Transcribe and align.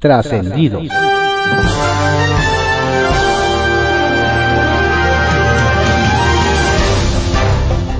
Trascendidos. 0.00 0.88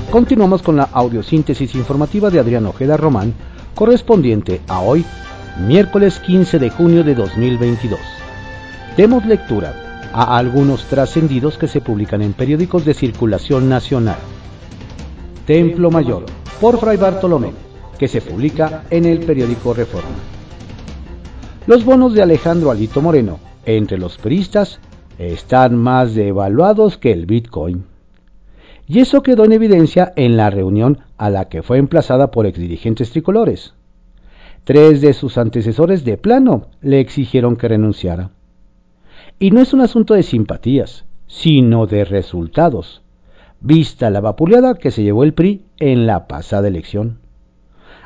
Continuamos 0.09 0.63
con 0.63 0.77
la 0.77 0.89
audiosíntesis 0.91 1.75
informativa 1.75 2.31
de 2.31 2.39
Adrián 2.39 2.65
Ojeda 2.65 2.97
Román, 2.97 3.35
correspondiente 3.75 4.61
a 4.67 4.79
hoy, 4.79 5.05
miércoles 5.67 6.17
15 6.17 6.57
de 6.57 6.71
junio 6.71 7.03
de 7.03 7.13
2022. 7.13 7.99
Demos 8.97 9.23
lectura 9.27 10.09
a 10.11 10.39
algunos 10.39 10.85
trascendidos 10.85 11.59
que 11.59 11.67
se 11.67 11.81
publican 11.81 12.23
en 12.23 12.33
periódicos 12.33 12.83
de 12.83 12.95
circulación 12.95 13.69
nacional. 13.69 14.17
Templo 15.45 15.91
Mayor, 15.91 16.25
por 16.59 16.79
Fray 16.79 16.97
Bartolomé, 16.97 17.51
que 17.99 18.07
se 18.07 18.21
publica 18.21 18.85
en 18.89 19.05
el 19.05 19.19
periódico 19.19 19.75
Reforma. 19.75 20.30
Los 21.67 21.85
bonos 21.85 22.13
de 22.13 22.23
Alejandro 22.23 22.71
Alito 22.71 23.01
Moreno, 23.01 23.39
entre 23.65 23.97
los 23.97 24.17
peristas, 24.17 24.79
están 25.19 25.75
más 25.75 26.15
devaluados 26.15 26.97
que 26.97 27.11
el 27.11 27.25
Bitcoin 27.25 27.85
y 28.87 28.99
eso 28.99 29.23
quedó 29.23 29.45
en 29.45 29.53
evidencia 29.53 30.11
en 30.17 30.35
la 30.35 30.49
reunión 30.49 30.99
a 31.17 31.29
la 31.29 31.47
que 31.47 31.63
fue 31.63 31.77
emplazada 31.77 32.29
por 32.29 32.45
exdirigentes 32.45 33.11
tricolores. 33.11 33.73
Tres 34.65 34.99
de 34.99 35.13
sus 35.13 35.37
antecesores 35.37 36.03
de 36.03 36.17
plano 36.17 36.67
le 36.81 36.99
exigieron 36.99 37.55
que 37.55 37.69
renunciara. 37.69 38.31
Y 39.39 39.51
no 39.51 39.61
es 39.61 39.73
un 39.73 39.79
asunto 39.79 40.13
de 40.13 40.23
simpatías, 40.23 41.05
sino 41.25 41.87
de 41.87 42.03
resultados, 42.03 43.01
vista 43.61 44.09
la 44.09 44.19
vapuleada 44.19 44.73
que 44.73 44.91
se 44.91 45.03
llevó 45.03 45.23
el 45.23 45.33
PRI 45.33 45.63
en 45.77 46.05
la 46.05 46.27
pasada 46.27 46.67
elección. 46.67 47.19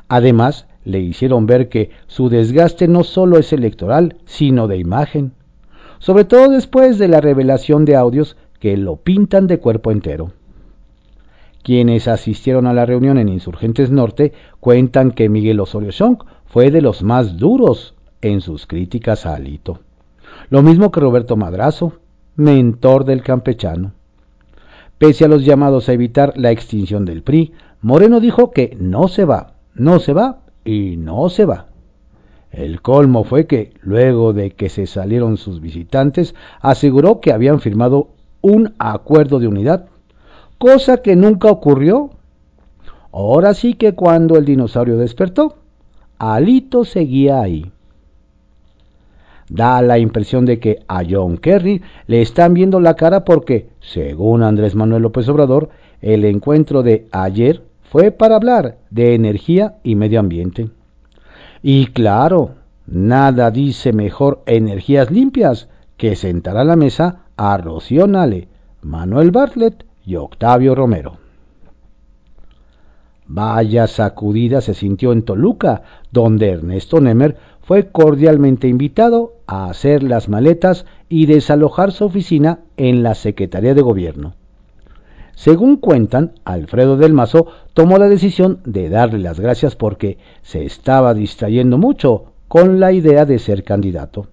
Además, 0.08 0.68
le 0.86 1.00
hicieron 1.00 1.48
ver 1.48 1.68
que 1.68 1.90
su 2.08 2.30
desgaste 2.30 2.88
no 2.88 3.04
solo 3.04 3.38
es 3.38 3.52
electoral, 3.52 4.16
sino 4.26 4.68
de 4.68 4.78
imagen, 4.78 5.34
sobre 6.00 6.24
todo 6.24 6.50
después 6.50 6.98
de 7.00 7.08
la 7.08 7.20
revelación 7.20 7.84
de 7.84 7.96
audios 7.96 8.38
que 8.60 8.78
lo 8.78 8.96
pintan 8.96 9.48
de 9.48 9.60
cuerpo 9.60 9.92
entero. 9.92 10.32
Quienes 11.64 12.08
asistieron 12.08 12.68
a 12.68 12.74
la 12.74 12.86
reunión 12.86 13.18
en 13.18 13.28
Insurgentes 13.28 13.90
Norte 13.90 14.34
cuentan 14.60 15.12
que 15.12 15.30
Miguel 15.30 15.60
Osorio 15.60 15.92
Chong 15.92 16.20
fue 16.46 16.70
de 16.70 16.82
los 16.82 17.02
más 17.02 17.38
duros 17.38 17.96
en 18.22 18.42
sus 18.42 18.68
críticas 18.68 19.26
a 19.26 19.36
Alito. 19.36 19.80
Lo 20.50 20.62
mismo 20.62 20.92
que 20.92 21.00
Roberto 21.00 21.36
Madrazo, 21.36 21.94
mentor 22.36 23.06
del 23.06 23.24
campechano. 23.24 23.94
Pese 25.00 25.26
a 25.26 25.28
los 25.28 25.44
llamados 25.44 25.90
a 25.90 25.94
evitar 25.94 26.34
la 26.38 26.52
extinción 26.52 27.04
del 27.04 27.24
PRI, 27.24 27.54
Moreno 27.82 28.20
dijo 28.20 28.52
que 28.52 28.78
no 28.80 29.08
se 29.08 29.26
va, 29.26 29.56
no 29.74 30.00
se 30.00 30.14
va 30.14 30.45
y 30.66 30.98
no 30.98 31.30
se 31.30 31.46
va. 31.46 31.68
El 32.52 32.82
colmo 32.82 33.24
fue 33.24 33.48
que, 33.48 33.74
luego 33.82 34.34
de 34.34 34.52
que 34.52 34.68
se 34.70 34.88
salieron 34.88 35.38
sus 35.38 35.62
visitantes, 35.62 36.36
aseguró 36.60 37.22
que 37.22 37.32
habían 37.32 37.62
firmado 37.62 38.10
un 38.42 38.74
acuerdo 38.80 39.40
de 39.40 39.48
unidad 39.48 39.88
cosa 40.58 40.98
que 40.98 41.16
nunca 41.16 41.50
ocurrió. 41.50 42.10
Ahora 43.12 43.54
sí 43.54 43.76
que 43.76 43.94
cuando 43.94 44.38
el 44.38 44.46
dinosaurio 44.46 44.98
despertó, 44.98 45.56
Alito 46.18 46.86
seguía 46.86 47.42
ahí. 47.42 47.72
Da 49.48 49.82
la 49.82 50.00
impresión 50.00 50.46
de 50.46 50.60
que 50.60 50.80
a 50.88 51.04
John 51.08 51.38
Kerry 51.38 51.82
le 52.08 52.22
están 52.22 52.54
viendo 52.54 52.80
la 52.80 52.96
cara 52.96 53.24
porque, 53.24 53.70
según 53.80 54.44
Andrés 54.44 54.76
Manuel 54.76 55.04
López 55.04 55.30
Obrador, 55.30 55.70
el 56.02 56.26
encuentro 56.26 56.84
de 56.84 57.08
ayer 57.12 57.62
fue 57.96 58.12
para 58.12 58.36
hablar 58.36 58.80
de 58.90 59.16
energía 59.16 59.76
y 59.82 59.96
medio 59.96 60.20
ambiente. 60.20 60.70
Y 61.64 61.86
claro, 61.94 62.56
nada 62.86 63.52
dice 63.52 63.94
mejor 63.94 64.44
energías 64.48 65.12
limpias 65.12 65.70
que 65.96 66.18
sentar 66.18 66.58
a 66.58 66.66
la 66.66 66.76
mesa 66.76 67.22
a 67.38 67.56
Rocío 67.56 68.06
Nale, 68.06 68.50
Manuel 68.82 69.32
Bartlett 69.32 69.86
y 70.06 70.18
Octavio 70.18 70.76
Romero. 70.76 71.20
Vaya 73.28 73.88
sacudida 73.88 74.60
se 74.60 74.74
sintió 74.74 75.14
en 75.14 75.24
Toluca, 75.24 75.84
donde 76.12 76.50
Ernesto 76.50 77.00
Nemer 77.00 77.38
fue 77.62 77.92
cordialmente 77.94 78.68
invitado 78.68 79.36
a 79.48 79.70
hacer 79.70 80.04
las 80.04 80.28
maletas 80.28 80.86
y 81.08 81.28
desalojar 81.28 81.94
su 81.94 82.04
oficina 82.04 82.60
en 82.76 83.04
la 83.04 83.16
Secretaría 83.16 83.74
de 83.74 83.82
Gobierno. 83.82 84.36
Según 85.36 85.78
cuentan, 85.78 86.32
Alfredo 86.46 86.98
del 86.98 87.14
Mazo 87.14 87.48
tomó 87.74 87.98
la 87.98 88.08
decisión 88.08 88.60
de 88.66 88.90
darle 88.90 89.20
las 89.20 89.40
gracias 89.40 89.76
porque 89.76 90.18
se 90.42 90.66
estaba 90.66 91.14
distrayendo 91.14 91.78
mucho 91.78 92.32
con 92.48 92.80
la 92.80 92.94
idea 92.94 93.26
de 93.26 93.38
ser 93.38 93.64
candidato. 93.64 94.28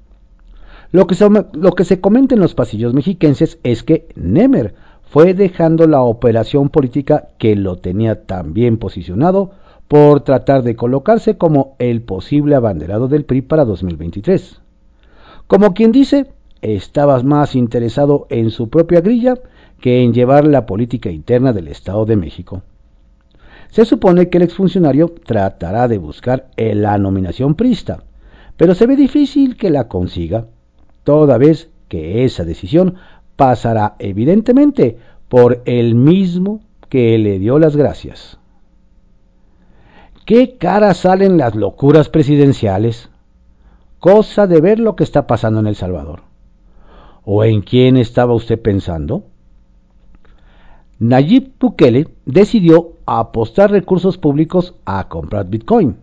Lo 0.93 1.07
que, 1.07 1.15
se, 1.15 1.29
lo 1.29 1.73
que 1.73 1.85
se 1.85 2.01
comenta 2.01 2.35
en 2.35 2.41
los 2.41 2.55
pasillos 2.55 2.95
mexiquenses 2.95 3.59
es 3.65 3.83
que 3.83 4.09
Nemer 4.15 4.75
fue 5.03 5.35
dejando 5.35 5.87
la 5.87 6.03
operación 6.03 6.69
política 6.69 7.29
que 7.39 7.57
lo 7.57 7.77
tenía 7.77 8.25
tan 8.25 8.55
bien 8.55 8.79
posicionado 8.79 9.51
por 9.89 10.21
tratar 10.21 10.63
de 10.63 10.77
colocarse 10.77 11.37
como 11.37 11.75
el 11.79 12.03
posible 12.03 12.55
abanderado 12.55 13.09
del 13.09 13.25
PRI 13.25 13.43
para 13.43 13.65
2023. 13.65 14.61
Como 15.47 15.75
quien 15.75 15.93
dice, 15.93 16.33
estaba 16.63 17.21
más 17.23 17.57
interesado 17.57 18.27
en 18.31 18.51
su 18.51 18.69
propia 18.71 19.01
grilla 19.01 19.35
que 19.83 20.03
en 20.03 20.15
llevar 20.15 20.47
la 20.47 20.65
política 20.65 21.11
interna 21.11 21.53
del 21.53 21.67
Estado 21.69 22.07
de 22.07 22.17
México. 22.17 22.63
Se 23.69 23.85
supone 23.85 24.31
que 24.31 24.39
el 24.39 24.45
exfuncionario 24.45 25.09
tratará 25.09 25.89
de 25.89 25.99
buscar 25.99 26.49
la 26.57 26.97
nominación 26.99 27.57
prista, 27.57 28.05
pero 28.57 28.75
se 28.75 28.87
ve 28.87 28.95
difícil 28.95 29.57
que 29.57 29.71
la 29.71 29.89
consiga, 29.89 30.47
toda 31.03 31.37
vez 31.37 31.69
que 31.89 32.25
esa 32.25 32.45
decisión 32.45 32.95
pasará 33.35 33.97
evidentemente 33.99 34.99
por 35.29 35.63
el 35.65 35.97
mismo 35.97 36.61
que 36.89 37.19
le 37.19 37.41
dio 37.41 37.59
las 37.59 37.75
gracias. 37.75 38.39
¿Qué 40.25 40.59
cara 40.59 40.95
salen 40.95 41.39
las 41.39 41.57
locuras 41.57 42.09
presidenciales? 42.09 43.11
Cosa 43.99 44.47
de 44.47 44.61
ver 44.61 44.79
lo 44.79 44.95
que 44.95 45.03
está 45.03 45.27
pasando 45.27 45.59
en 45.59 45.67
El 45.67 45.75
Salvador. 45.75 46.23
¿O 47.25 47.43
en 47.43 47.63
quién 47.63 47.97
estaba 47.97 48.33
usted 48.33 48.63
pensando? 48.63 49.32
Nayib 51.05 51.55
Bukele 51.59 52.07
decidió 52.27 52.93
apostar 53.07 53.73
recursos 53.73 54.19
públicos 54.19 54.77
a 54.85 55.09
comprar 55.09 55.49
Bitcoin 55.49 55.97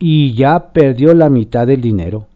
y 0.00 0.34
ya 0.34 0.72
perdió 0.72 1.14
la 1.14 1.28
mitad 1.28 1.64
del 1.64 1.80
dinero. 1.80 2.26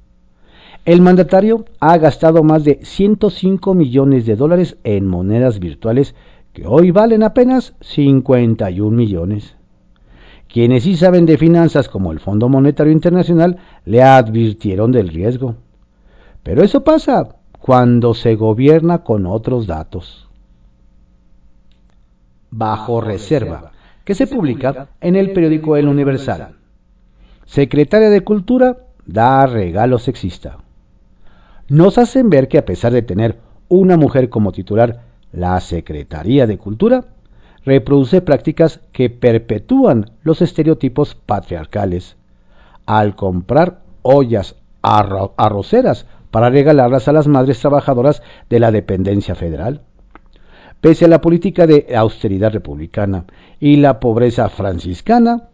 El 0.84 1.02
mandatario 1.02 1.64
ha 1.80 1.98
gastado 1.98 2.44
más 2.44 2.62
de 2.62 2.78
105 2.80 3.74
millones 3.74 4.24
de 4.24 4.36
dólares 4.36 4.76
en 4.84 5.08
monedas 5.08 5.58
virtuales 5.58 6.14
que 6.52 6.64
hoy 6.64 6.92
valen 6.92 7.24
apenas 7.24 7.74
51 7.80 8.96
millones. 8.96 9.56
Quienes 10.46 10.84
sí 10.84 10.94
saben 10.94 11.26
de 11.26 11.38
finanzas 11.38 11.88
como 11.88 12.12
el 12.12 12.20
Fondo 12.20 12.48
Monetario 12.48 12.92
Internacional 12.92 13.56
le 13.84 14.04
advirtieron 14.04 14.92
del 14.92 15.08
riesgo. 15.08 15.56
Pero 16.44 16.62
eso 16.62 16.84
pasa 16.84 17.34
cuando 17.58 18.14
se 18.14 18.36
gobierna 18.36 18.98
con 18.98 19.26
otros 19.26 19.66
datos. 19.66 20.25
Bajo 22.50 23.00
reserva, 23.00 23.72
que 24.04 24.14
se 24.14 24.26
publica 24.26 24.88
en 25.00 25.16
el 25.16 25.32
periódico 25.32 25.76
El 25.76 25.88
Universal. 25.88 26.56
Secretaria 27.44 28.10
de 28.10 28.22
Cultura 28.22 28.76
da 29.04 29.46
regalo 29.46 29.98
sexista 29.98 30.58
nos 31.68 31.98
hacen 31.98 32.30
ver 32.30 32.48
que 32.48 32.58
a 32.58 32.64
pesar 32.64 32.92
de 32.92 33.02
tener 33.02 33.38
una 33.68 33.96
mujer 33.96 34.28
como 34.28 34.52
titular, 34.52 35.02
la 35.32 35.58
Secretaría 35.60 36.46
de 36.46 36.58
Cultura 36.58 37.06
reproduce 37.64 38.20
prácticas 38.20 38.80
que 38.92 39.10
perpetúan 39.10 40.12
los 40.22 40.42
estereotipos 40.42 41.16
patriarcales. 41.16 42.16
Al 42.86 43.16
comprar 43.16 43.80
ollas 44.02 44.54
arroceras 44.82 46.06
para 46.30 46.50
regalarlas 46.50 47.08
a 47.08 47.12
las 47.12 47.26
madres 47.26 47.58
trabajadoras 47.58 48.22
de 48.48 48.60
la 48.60 48.70
dependencia 48.70 49.34
federal. 49.34 49.82
Pese 50.80 51.06
a 51.06 51.08
la 51.08 51.20
política 51.20 51.66
de 51.66 51.86
austeridad 51.96 52.52
republicana 52.52 53.24
y 53.58 53.76
la 53.76 53.98
pobreza 53.98 54.48
franciscana, 54.48 55.48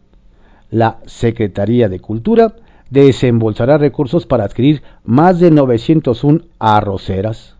la 0.70 0.98
Secretaría 1.06 1.88
de 1.88 2.00
Cultura 2.00 2.54
desembolsará 2.90 3.78
recursos 3.78 4.26
para 4.26 4.44
adquirir 4.44 4.82
más 5.04 5.38
de 5.40 5.50
901 5.50 6.42
arroceras. 6.58 7.56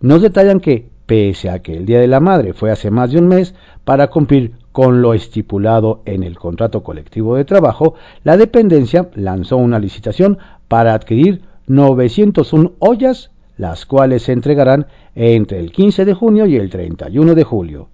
Nos 0.00 0.22
detallan 0.22 0.60
que, 0.60 0.88
pese 1.06 1.50
a 1.50 1.60
que 1.60 1.76
el 1.76 1.86
Día 1.86 2.00
de 2.00 2.06
la 2.06 2.20
Madre 2.20 2.54
fue 2.54 2.70
hace 2.70 2.90
más 2.90 3.12
de 3.12 3.18
un 3.18 3.28
mes, 3.28 3.54
para 3.84 4.08
cumplir 4.08 4.52
con 4.72 5.02
lo 5.02 5.12
estipulado 5.12 6.02
en 6.06 6.22
el 6.22 6.38
contrato 6.38 6.82
colectivo 6.82 7.36
de 7.36 7.44
trabajo, 7.44 7.94
la 8.24 8.36
dependencia 8.36 9.10
lanzó 9.14 9.58
una 9.58 9.78
licitación 9.78 10.38
para 10.68 10.94
adquirir 10.94 11.42
901 11.66 12.72
ollas, 12.78 13.30
las 13.58 13.84
cuales 13.84 14.22
se 14.22 14.32
entregarán 14.32 14.86
entre 15.14 15.58
el 15.58 15.72
15 15.72 16.04
de 16.04 16.14
junio 16.14 16.46
y 16.46 16.56
el 16.56 16.70
31 16.70 17.34
de 17.34 17.44
julio, 17.44 17.88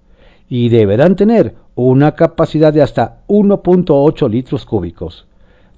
y 0.48 0.68
deberán 0.68 1.16
tener 1.16 1.54
una 1.74 2.14
capacidad 2.14 2.72
de 2.72 2.82
hasta 2.82 3.22
1.8 3.28 4.30
litros 4.30 4.64
cúbicos 4.64 5.28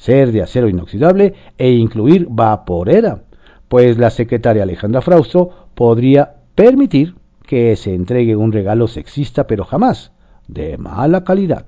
ser 0.01 0.33
de 0.33 0.43
acero 0.43 0.69
inoxidable 0.69 1.35
e 1.59 1.73
incluir 1.73 2.27
vaporera, 2.31 3.23
pues 3.69 3.99
la 3.99 4.09
secretaria 4.09 4.63
Alejandra 4.63 5.03
Frausto 5.03 5.69
podría 5.75 6.37
permitir 6.55 7.15
que 7.47 7.77
se 7.77 7.95
entregue 7.95 8.35
un 8.35 8.51
regalo 8.51 8.89
sexista, 8.89 9.47
pero 9.47 9.65
jamás 9.67 10.13
de 10.49 10.79
mala 10.79 11.23
calidad. 11.23 11.67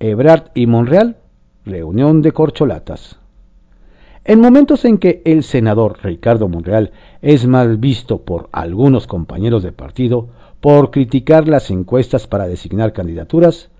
Ebrard 0.00 0.50
y 0.54 0.66
Monreal, 0.66 1.16
reunión 1.64 2.20
de 2.20 2.32
corcholatas. 2.32 3.20
En 4.28 4.40
momentos 4.40 4.84
en 4.84 4.98
que 4.98 5.22
el 5.24 5.44
senador 5.44 5.98
Ricardo 6.02 6.48
Monreal 6.48 6.90
es 7.22 7.46
mal 7.46 7.76
visto 7.76 8.22
por 8.22 8.48
algunos 8.50 9.06
compañeros 9.06 9.62
de 9.62 9.70
partido 9.70 10.26
por 10.60 10.90
criticar 10.90 11.46
las 11.46 11.70
encuestas 11.70 12.26
para 12.26 12.48
designar 12.48 12.92
candidaturas, 12.92 13.70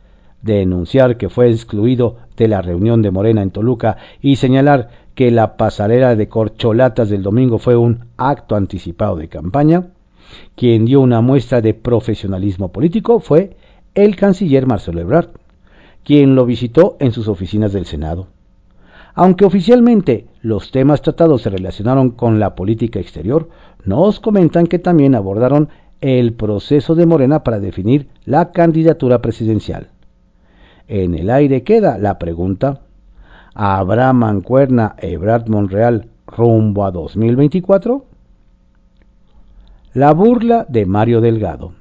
denunciar 0.43 1.16
que 1.16 1.31
fue 1.31 1.50
excluido 1.50 2.19
de 2.37 2.46
la 2.46 2.62
reunión 2.62 3.02
de 3.02 3.10
Morena 3.10 3.43
en 3.43 3.50
Toluca 3.50 3.96
y 4.22 4.37
señalar 4.37 4.90
que 5.16 5.32
la 5.32 5.56
pasarela 5.56 6.14
de 6.14 6.28
corcholatas 6.28 7.08
del 7.08 7.25
domingo 7.25 7.58
fue 7.58 7.75
un 7.75 8.04
acto 8.16 8.54
anticipado 8.54 9.16
de 9.16 9.26
campaña, 9.26 9.88
quien 10.54 10.84
dio 10.84 11.00
una 11.00 11.22
muestra 11.22 11.60
de 11.60 11.75
profesionalismo 11.75 12.70
político 12.70 13.19
fue 13.19 13.56
el 13.96 14.14
canciller 14.14 14.64
Marcelo 14.69 15.00
Ebrard, 15.00 15.31
quien 16.04 16.37
lo 16.37 16.46
visitó 16.46 16.96
en 17.00 17.10
sus 17.10 17.26
oficinas 17.26 17.72
del 17.72 17.87
Senado. 17.87 18.28
Aunque 19.19 19.46
oficialmente 19.46 20.26
los 20.46 20.70
temas 20.70 21.02
tratados 21.02 21.43
se 21.43 21.50
relacionaron 21.50 22.10
con 22.10 22.38
la 22.38 22.54
política 22.54 23.00
exterior, 23.00 23.48
nos 23.84 24.20
comentan 24.20 24.69
que 24.69 24.78
también 24.78 25.16
abordaron 25.16 25.70
el 26.00 26.34
proceso 26.34 26.94
de 26.94 27.04
Morena 27.04 27.43
para 27.43 27.58
definir 27.58 28.06
la 28.25 28.52
candidatura 28.52 29.20
presidencial. 29.20 29.88
En 30.87 31.16
el 31.16 31.31
aire 31.31 31.64
queda 31.64 31.98
la 31.98 32.20
pregunta, 32.20 32.82
¿habrá 33.54 34.12
mancuerna 34.12 34.94
Ebrard 34.98 35.48
Monreal 35.48 36.10
rumbo 36.28 36.84
a 36.84 36.92
2024? 36.92 38.04
La 39.94 40.12
burla 40.12 40.64
de 40.69 40.87
Mario 40.87 41.20
Delgado, 41.20 41.72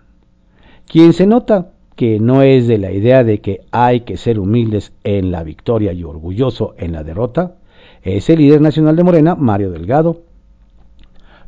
quien 0.88 1.14
se 1.14 1.28
nota 1.28 1.70
que 1.96 2.20
no 2.20 2.42
es 2.42 2.66
de 2.66 2.80
la 2.80 2.92
idea 2.92 3.24
de 3.24 3.42
que 3.42 3.62
hay 3.70 4.02
que 4.02 4.18
ser 4.18 4.40
humildes 4.40 4.92
en 5.04 5.30
la 5.30 5.44
victoria 5.44 5.94
y 5.94 6.04
orgulloso 6.04 6.74
en 6.80 6.94
la 6.94 7.04
derrota, 7.04 7.58
es 8.06 8.30
el 8.30 8.38
líder 8.38 8.62
nacional 8.62 8.96
de 8.96 9.04
Morena, 9.04 9.36
Mario 9.36 9.72
Delgado. 9.72 10.22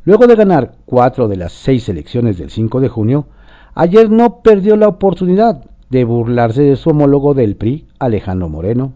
Luego 0.04 0.25
de 0.25 0.36
ganar 0.36 0.74
cuatro 0.86 1.27
de 1.27 1.38
las 1.38 1.54
seis 1.54 1.88
elecciones 1.88 2.38
del 2.39 2.50
5 2.50 2.81
de 2.81 2.89
junio, 2.89 3.27
ayer 3.75 4.09
no 4.09 4.42
perdió 4.42 4.75
la 4.75 4.88
oportunidad 4.88 5.63
de 5.89 6.04
burlarse 6.04 6.63
de 6.63 6.75
su 6.75 6.89
homólogo 6.89 7.36
del 7.36 7.56
PRI, 7.56 7.86
Alejandro 8.00 8.50
Moreno. 8.50 8.94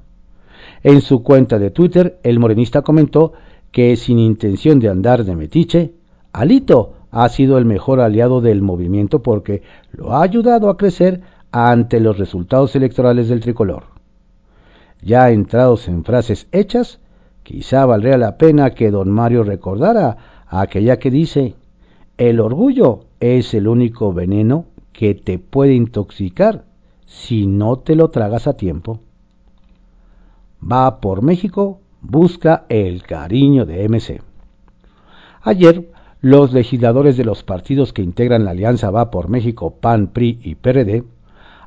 En 0.84 1.02
su 1.02 1.22
cuenta 1.22 1.60
de 1.60 1.70
Twitter, 1.70 2.20
el 2.24 2.40
morenista 2.40 2.82
comentó 2.82 3.34
que 3.72 3.96
sin 3.96 4.18
intención 4.18 4.80
de 4.80 4.90
andar 4.90 5.24
de 5.24 5.36
metiche, 5.36 5.94
Alito 6.34 6.94
ha 7.12 7.30
sido 7.30 7.60
el 7.60 7.66
mejor 7.66 8.00
aliado 8.00 8.42
del 8.42 8.62
movimiento 8.62 9.22
porque 9.22 9.62
lo 9.92 10.14
ha 10.14 10.24
ayudado 10.24 10.70
a 10.70 10.78
crecer 10.78 11.22
ante 11.52 12.00
los 12.00 12.18
resultados 12.18 12.76
electorales 12.76 13.30
del 13.30 13.42
tricolor. 13.42 13.84
Ya 15.04 15.30
entrados 15.30 15.88
en 15.88 16.04
frases 16.04 16.48
hechas, 16.52 17.00
quizá 17.44 17.86
valdría 17.86 18.18
la 18.18 18.38
pena 18.38 18.72
que 18.72 18.92
don 18.92 19.10
Mario 19.10 19.44
recordara 19.44 20.18
aquella 20.48 21.00
que 21.00 21.12
dice, 21.12 21.56
el 22.18 22.40
orgullo 22.40 23.06
es 23.20 23.54
el 23.54 23.68
único 23.68 24.14
veneno 24.14 24.66
que 24.94 25.16
te 25.16 25.40
puede 25.40 25.74
intoxicar 25.74 26.66
si 27.06 27.48
no 27.48 27.78
te 27.78 27.96
lo 27.96 28.10
tragas 28.10 28.48
a 28.48 28.54
tiempo. 28.54 29.00
Va 30.62 31.00
por 31.00 31.24
México, 31.24 31.80
busca 32.02 32.66
el 32.70 33.04
cariño 33.04 33.66
de 33.66 33.88
MC. 33.88 34.22
Ayer, 35.42 35.92
los 36.22 36.54
legisladores 36.54 37.18
de 37.18 37.26
los 37.26 37.44
partidos 37.44 37.94
que 37.94 38.04
integran 38.04 38.46
la 38.46 38.52
alianza 38.52 38.92
Va 38.92 39.10
por 39.10 39.28
México, 39.28 39.76
PAN, 39.82 40.08
PRI 40.08 40.40
y 40.44 40.56
PRD 40.56 41.04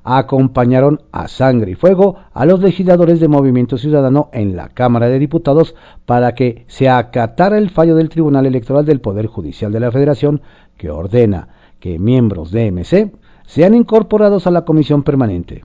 acompañaron 0.05 1.01
a 1.13 1.29
sangre 1.29 1.73
y 1.73 1.75
fuego 1.75 2.17
a 2.33 2.45
los 2.45 2.61
legisladores 2.61 3.21
de 3.21 3.29
Movimiento 3.29 3.79
Ciudadano 3.79 4.29
en 4.33 4.55
la 4.55 4.69
Cámara 4.69 5.09
de 5.09 5.19
Diputados 5.19 5.75
para 6.05 6.35
que 6.35 6.67
se 6.69 6.91
acatara 6.91 7.57
el 7.57 7.71
fallo 7.71 7.97
del 7.97 8.11
Tribunal 8.11 8.45
Electoral 8.45 8.85
del 8.85 9.01
Poder 9.01 9.27
Judicial 9.27 9.73
de 9.73 9.81
la 9.81 9.91
Federación 9.91 10.43
que 10.77 10.91
ordena 10.91 11.49
que 11.81 11.99
miembros 11.99 12.51
de 12.51 12.71
MC 12.71 13.13
sean 13.47 13.75
incorporados 13.75 14.47
a 14.47 14.51
la 14.51 14.65
Comisión 14.65 15.03
Permanente, 15.03 15.65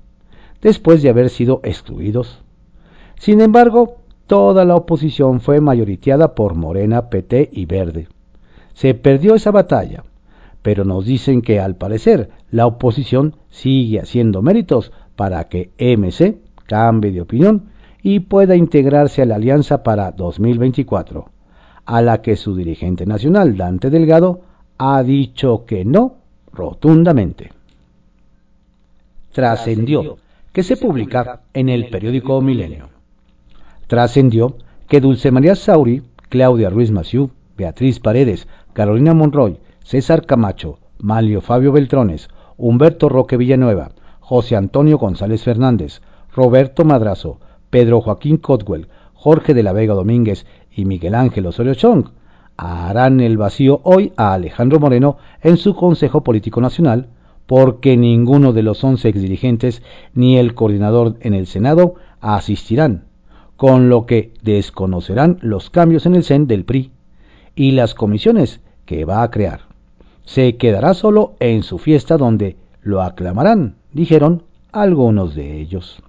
después 0.62 1.01
de 1.01 1.09
haber 1.09 1.30
sido 1.30 1.59
excluidos. 1.63 2.42
Sin 3.18 3.42
embargo, 3.42 3.97
toda 4.25 4.63
la 4.63 4.75
oposición 4.75 5.42
fue 5.42 5.59
mayoriteada 5.59 6.33
por 6.33 6.56
Morena, 6.56 7.09
PT 7.09 7.50
y 7.51 7.65
Verde. 7.65 8.07
Se 8.74 8.94
perdió 8.94 9.35
esa 9.35 9.51
batalla 9.51 10.03
pero 10.61 10.85
nos 10.85 11.06
dicen 11.06 11.41
que 11.41 11.59
al 11.59 11.75
parecer 11.75 12.29
la 12.51 12.65
oposición 12.65 13.35
sigue 13.50 14.00
haciendo 14.00 14.41
méritos 14.41 14.91
para 15.15 15.47
que 15.47 15.71
MC 15.77 16.38
cambie 16.65 17.11
de 17.11 17.21
opinión 17.21 17.69
y 18.01 18.21
pueda 18.21 18.56
integrarse 18.56 19.21
a 19.21 19.25
la 19.25 19.35
alianza 19.35 19.83
para 19.83 20.11
2024, 20.11 21.29
a 21.85 22.01
la 22.01 22.21
que 22.21 22.35
su 22.35 22.56
dirigente 22.56 23.06
nacional, 23.06 23.57
Dante 23.57 23.89
Delgado, 23.89 24.41
ha 24.77 25.03
dicho 25.03 25.65
que 25.65 25.83
no 25.83 26.15
rotundamente. 26.53 27.51
Trascendió 29.31 30.17
que 30.53 30.63
se 30.63 30.77
publica 30.77 31.41
en 31.53 31.69
el 31.69 31.89
periódico 31.89 32.41
Milenio. 32.41 32.89
Trascendió 33.88 34.56
que 34.88 35.01
Dulce 35.01 35.31
María 35.31 35.56
Sauri, 35.56 36.01
Claudia 36.29 36.69
Ruiz 36.69 36.91
Maciú, 36.91 37.31
Beatriz 37.57 38.00
Paredes, 38.00 38.47
Carolina 38.73 39.13
Monroy, 39.13 39.59
César 39.89 40.27
Camacho, 40.27 40.77
Malio 41.00 41.41
Fabio 41.41 41.71
Beltrones, 41.71 42.30
Humberto 42.57 43.09
Roque 43.09 43.38
Villanueva, 43.38 43.89
José 44.19 44.56
Antonio 44.56 45.00
González 45.00 45.41
Fernández, 45.41 46.03
Roberto 46.31 46.86
Madrazo, 46.86 47.39
Pedro 47.71 48.00
Joaquín 48.00 48.38
Cotwell, 48.38 48.88
Jorge 49.15 49.56
de 49.56 49.63
la 49.63 49.74
Vega 49.74 49.95
Domínguez 49.95 50.45
y 50.71 50.86
Miguel 50.86 51.15
Ángel 51.15 51.47
Osorio 51.47 51.74
Chong 51.74 52.06
harán 52.56 53.19
el 53.19 53.38
vacío 53.38 53.81
hoy 53.83 54.13
a 54.15 54.33
Alejandro 54.33 54.80
Moreno 54.80 55.18
en 55.41 55.57
su 55.57 55.75
Consejo 55.75 56.24
Político 56.24 56.62
Nacional, 56.62 57.07
porque 57.47 57.97
ninguno 57.97 58.53
de 58.53 58.62
los 58.62 58.83
once 58.83 59.09
exdirigentes 59.09 59.81
ni 60.13 60.38
el 60.38 60.53
coordinador 60.53 61.15
en 61.21 61.33
el 61.33 61.47
Senado 61.47 61.95
asistirán, 62.21 63.06
con 63.56 63.89
lo 63.89 64.06
que 64.06 64.33
desconocerán 64.44 65.39
los 65.42 65.71
cambios 65.71 66.06
en 66.06 66.13
el 66.13 66.24
CEN 66.24 66.45
del 66.45 66.63
PRI 66.63 66.92
y 67.56 67.71
las 67.71 67.95
comisiones 67.95 68.61
que 68.85 69.04
va 69.04 69.23
a 69.23 69.31
crear 69.31 69.69
se 70.30 70.57
quedará 70.57 70.94
solo 70.94 71.33
en 71.40 71.64
su 71.64 71.80
fiesta 71.80 72.16
donde 72.16 72.56
lo 72.83 73.02
aclamarán, 73.02 73.78
dijeron 73.94 74.44
algunos 74.71 75.33
de 75.33 75.59
ellos. 75.59 76.04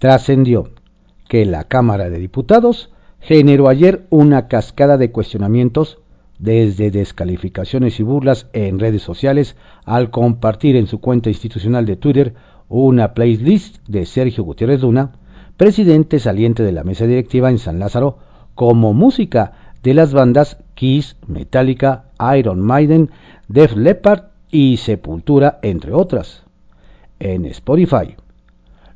Trascendió 0.00 0.70
que 1.28 1.46
la 1.46 1.62
Cámara 1.62 2.10
de 2.10 2.18
Diputados 2.18 2.90
generó 3.20 3.68
ayer 3.68 4.04
una 4.10 4.48
cascada 4.48 4.96
de 4.98 5.12
cuestionamientos 5.12 6.00
desde 6.40 6.90
descalificaciones 6.90 8.00
y 8.00 8.02
burlas 8.02 8.48
en 8.52 8.80
redes 8.80 9.02
sociales 9.02 9.54
al 9.84 10.10
compartir 10.10 10.74
en 10.74 10.88
su 10.88 10.98
cuenta 10.98 11.28
institucional 11.28 11.86
de 11.86 11.94
Twitter 11.94 12.34
una 12.68 13.14
playlist 13.14 13.78
de 13.86 14.06
Sergio 14.06 14.42
Gutiérrez 14.42 14.80
Luna, 14.82 15.12
presidente 15.56 16.18
saliente 16.18 16.64
de 16.64 16.72
la 16.72 16.82
mesa 16.82 17.06
directiva 17.06 17.48
en 17.48 17.58
San 17.58 17.78
Lázaro, 17.78 18.18
como 18.56 18.92
música 18.92 19.52
de 19.84 19.94
las 19.94 20.12
bandas 20.12 20.58
Kiss, 20.74 21.16
Metallica, 21.28 22.06
Iron 22.36 22.60
Maiden, 22.60 23.10
Def 23.48 23.76
Leppard 23.76 24.24
y 24.50 24.76
Sepultura, 24.78 25.60
entre 25.62 25.92
otras, 25.92 26.42
en 27.20 27.44
Spotify. 27.44 28.16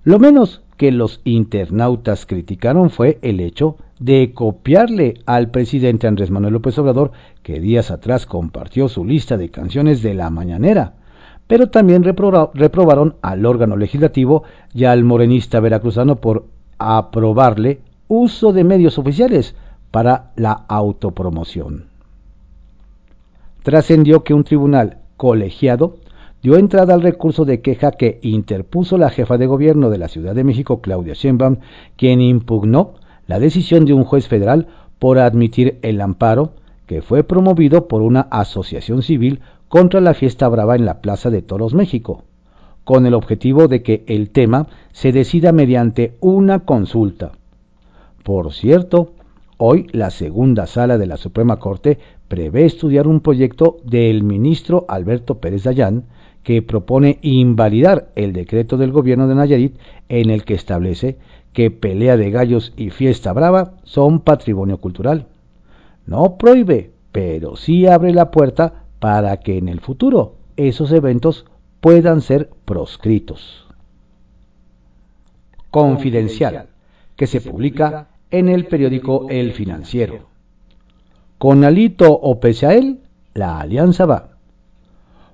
Lo 0.02 0.19
menos 0.19 0.62
que 0.76 0.90
los 0.90 1.21
internautas 1.23 2.26
criticaron 2.26 2.90
fue 2.90 3.21
el 3.23 3.38
hecho 3.38 3.76
de 4.00 4.33
copiarle 4.35 5.21
al 5.25 5.50
presidente 5.50 6.09
Andrés 6.09 6.33
Manuel 6.33 6.54
López 6.54 6.76
Obrador, 6.78 7.12
que 7.45 7.61
días 7.61 7.92
atrás 7.92 8.26
compartió 8.26 8.88
su 8.88 9.04
lista 9.04 9.37
de 9.37 9.50
canciones 9.50 10.02
de 10.02 10.14
la 10.14 10.30
mañanera, 10.30 10.95
pero 11.47 11.71
también 11.71 12.02
reprobaron 12.02 13.14
al 13.23 13.47
órgano 13.47 13.76
legislativo 13.76 14.42
y 14.75 14.85
al 14.85 15.04
morenista 15.04 15.61
veracruzano 15.61 16.16
por 16.16 16.47
aprobarle 16.78 17.83
uso 18.09 18.52
de 18.52 18.64
medios 18.64 18.99
oficiales 18.99 19.54
para 19.92 20.33
la 20.35 20.64
autopromoción 20.66 21.89
trascendió 23.62 24.25
que 24.25 24.35
un 24.35 24.45
tribunal 24.45 24.99
colegiado 25.17 25.97
dio 26.43 26.57
entrada 26.57 26.95
al 26.95 27.02
recurso 27.02 27.45
de 27.45 27.61
queja 27.61 27.93
que 27.93 28.19
interpuso 28.23 28.97
la 28.97 29.11
jefa 29.11 29.37
de 29.37 29.47
gobierno 29.47 29.90
de 29.90 29.99
la 29.99 30.09
Ciudad 30.09 30.35
de 30.35 30.45
México, 30.45 30.81
Claudia 30.81 31.14
Sheinbaum, 31.14 31.59
quien 31.97 32.21
impugnó 32.21 32.95
la 33.26 33.38
decisión 33.38 33.85
de 33.85 33.93
un 33.93 34.05
juez 34.05 34.29
federal 34.29 34.69
por 34.99 35.19
admitir 35.19 35.79
el 35.83 36.00
amparo 36.00 36.55
que 36.87 37.02
fue 37.02 37.23
promovido 37.23 37.87
por 37.87 38.02
una 38.02 38.23
asociación 38.31 39.02
civil 39.02 39.40
contra 39.69 40.00
la 40.00 40.14
fiesta 40.14 40.49
brava 40.49 40.75
en 40.75 40.85
la 40.85 41.00
Plaza 41.00 41.31
de 41.31 41.43
Toros, 41.43 41.75
México, 41.75 42.25
con 42.83 43.07
el 43.07 43.14
objetivo 43.14 43.69
de 43.69 43.83
que 43.83 44.02
el 44.09 44.31
tema 44.31 44.67
se 44.93 45.12
decida 45.12 45.52
mediante 45.52 46.17
una 46.21 46.61
consulta. 46.61 47.33
Por 48.25 48.52
cierto, 48.52 49.12
hoy 49.62 49.88
la 49.93 50.11
segunda 50.11 50.67
sala 50.67 50.97
de 50.97 51.07
la 51.07 51.19
Suprema 51.19 51.59
Corte 51.59 51.99
prevé 52.29 52.64
estudiar 52.64 53.07
un 53.07 53.21
proyecto 53.21 53.76
del 53.85 54.23
ministro 54.23 54.87
Alberto 54.88 55.38
Pérez 55.38 55.64
Dayán 55.64 56.05
que 56.43 56.62
propone 56.62 57.19
invalidar 57.21 58.09
el 58.17 58.33
decreto 58.33 58.79
del 58.79 58.90
gobierno 58.90 59.29
de 59.29 59.35
Nayarit 59.35 59.76
en 60.09 60.31
el 60.31 60.45
que 60.45 60.55
establece 60.55 61.19
que 61.52 61.71
pelea 61.71 62.17
de 62.17 62.31
gallos 62.31 62.73
y 62.79 62.88
fiesta 62.88 63.35
brava 63.35 63.75
son 63.85 64.21
patrimonio 64.21 64.79
cultural. 64.79 65.26
No 66.07 66.38
prohíbe, 66.38 66.93
pero 67.12 67.57
sí 67.57 67.87
abre 67.87 68.14
la 68.14 68.31
puerta 68.31 68.85
para 68.99 69.37
que 69.40 69.59
en 69.59 69.69
el 69.69 69.81
futuro 69.81 70.37
esos 70.57 70.90
eventos 70.90 71.45
puedan 71.83 72.23
ser 72.23 72.49
proscritos. 72.64 73.67
Confidencial, 75.71 76.69
que 77.14 77.26
se 77.26 77.43
publica 77.43 78.09
en 78.30 78.49
el 78.49 78.66
periódico 78.66 79.26
El 79.28 79.52
Financiero. 79.52 80.26
Con 81.38 81.64
Alito 81.64 82.12
o 82.12 82.38
pese 82.38 82.66
a 82.66 82.75
él, 82.75 83.00
la 83.34 83.60
alianza 83.60 84.06
va. 84.06 84.28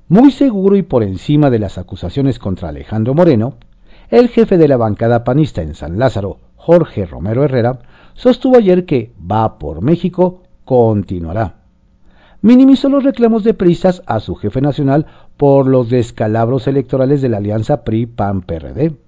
Muy 0.09 0.31
seguro 0.31 0.77
y 0.77 0.83
por 0.83 1.03
encima 1.03 1.51
de 1.51 1.59
las 1.59 1.79
acusaciones 1.79 2.39
contra 2.39 2.69
Alejandro 2.69 3.15
Moreno, 3.15 3.55
el 4.09 4.29
jefe 4.29 4.57
de 4.57 4.69
la 4.69 4.77
bancada 4.77 5.25
panista 5.25 5.63
en 5.63 5.75
San 5.75 5.99
Lázaro, 5.99 6.39
Jorge 6.55 7.07
Romero 7.07 7.45
Herrera, 7.45 7.81
sostuvo 8.15 8.57
ayer 8.57 8.87
que 8.87 9.13
va 9.21 9.59
por 9.59 9.83
México 9.83 10.43
continuará. 10.65 11.57
Minimizó 12.41 12.89
los 12.89 13.03
reclamos 13.03 13.43
de 13.43 13.55
prisas 13.55 14.03
a 14.07 14.21
su 14.21 14.37
jefe 14.37 14.61
nacional 14.61 15.07
por 15.37 15.67
los 15.67 15.91
descalabros 15.91 16.69
electorales 16.69 17.21
de 17.21 17.29
la 17.29 17.39
alianza 17.39 17.83
PRI-PAN-PRD 17.83 19.06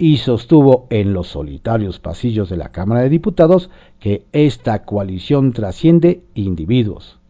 y 0.00 0.16
sostuvo 0.16 0.86
en 0.88 1.12
los 1.12 1.28
solitarios 1.28 2.00
pasillos 2.00 2.48
de 2.48 2.56
la 2.56 2.70
Cámara 2.70 3.02
de 3.02 3.10
Diputados 3.10 3.68
que 4.00 4.24
esta 4.32 4.84
coalición 4.84 5.52
trasciende 5.52 6.22
individuos 6.34 7.20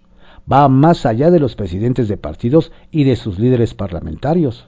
va 0.51 0.69
más 0.69 1.07
allá 1.07 1.31
de 1.31 1.41
los 1.41 1.57
presidentes 1.57 2.09
de 2.09 2.17
partidos 2.17 2.73
y 2.91 3.05
de 3.05 3.17
sus 3.17 3.39
líderes 3.39 3.75
parlamentarios, 3.75 4.67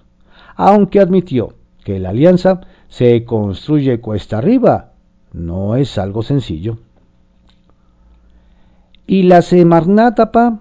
aunque 0.55 1.01
admitió 1.01 1.55
que 1.85 1.99
la 1.99 2.11
alianza 2.11 2.61
se 2.89 3.25
construye 3.25 4.01
cuesta 4.01 4.39
arriba, 4.39 4.93
no 5.33 5.77
es 5.77 5.99
algo 5.99 6.23
sencillo. 6.23 6.79
¿Y 9.07 9.25
la 9.25 9.43
Semarnatapa? 9.43 10.61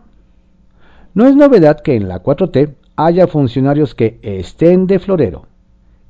No 1.13 1.27
es 1.27 1.35
novedad 1.35 1.81
que 1.81 1.95
en 1.95 2.07
la 2.07 2.23
4T 2.23 2.75
haya 2.95 3.27
funcionarios 3.27 3.95
que 3.95 4.19
estén 4.21 4.87
de 4.87 4.99
florero, 4.99 5.45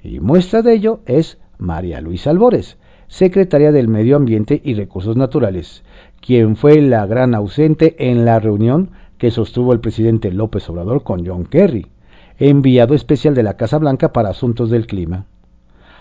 y 0.03 0.19
muestra 0.19 0.61
de 0.61 0.73
ello 0.73 0.99
es 1.05 1.37
María 1.57 2.01
Luisa 2.01 2.29
Albores, 2.31 2.77
secretaria 3.07 3.71
del 3.71 3.87
Medio 3.87 4.15
Ambiente 4.15 4.61
y 4.63 4.73
Recursos 4.73 5.15
Naturales, 5.15 5.83
quien 6.21 6.55
fue 6.55 6.81
la 6.81 7.05
gran 7.05 7.35
ausente 7.35 7.95
en 8.09 8.25
la 8.25 8.39
reunión 8.39 8.91
que 9.17 9.31
sostuvo 9.31 9.73
el 9.73 9.79
presidente 9.79 10.31
López 10.31 10.67
Obrador 10.69 11.03
con 11.03 11.25
John 11.25 11.45
Kerry, 11.45 11.87
enviado 12.39 12.95
especial 12.95 13.35
de 13.35 13.43
la 13.43 13.55
Casa 13.55 13.77
Blanca 13.77 14.11
para 14.11 14.29
asuntos 14.29 14.69
del 14.69 14.87
clima. 14.87 15.25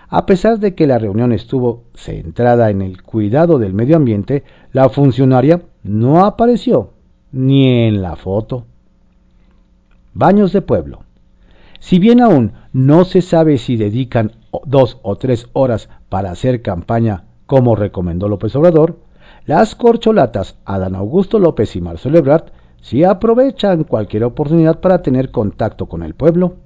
A 0.09 0.27
pesar 0.27 0.59
de 0.59 0.75
que 0.75 0.87
la 0.87 0.99
reunión 0.99 1.33
estuvo 1.33 1.85
centrada 1.95 2.71
en 2.71 2.83
el 2.83 3.03
cuidado 3.03 3.59
del 3.59 3.75
medio 3.75 3.97
ambiente, 3.97 4.43
la 4.73 4.89
funcionaria 4.89 5.63
no 5.83 6.25
apareció 6.25 6.93
ni 7.33 7.87
en 7.87 8.03
la 8.03 8.17
foto. 8.17 8.65
Baños 10.15 10.53
de 10.53 10.63
pueblo. 10.63 11.03
Si 11.81 11.99
bien 11.99 12.21
aún 12.21 12.53
no 12.73 13.05
se 13.05 13.23
sabe 13.23 13.59
si 13.59 13.77
dedican 13.77 14.33
dos 14.65 14.99
o 15.03 15.17
tres 15.17 15.49
horas 15.55 15.89
para 16.09 16.31
hacer 16.31 16.63
campaña 16.63 17.25
como 17.47 17.75
recomendó 17.75 18.29
López 18.29 18.55
Obrador, 18.55 18.99
las 19.47 19.75
corcholatas 19.75 20.57
Adán 20.65 20.95
Augusto 20.95 21.39
López 21.39 21.75
y 21.75 21.81
Marcelo 21.81 22.19
Ebrard 22.19 22.53
sí 22.83 23.03
aprovechan 23.03 23.85
cualquier 23.85 24.25
oportunidad 24.25 24.81
para 24.81 25.03
tener 25.03 25.31
contacto 25.31 25.87
con 25.87 26.03
el 26.03 26.15
pueblo. 26.15 26.57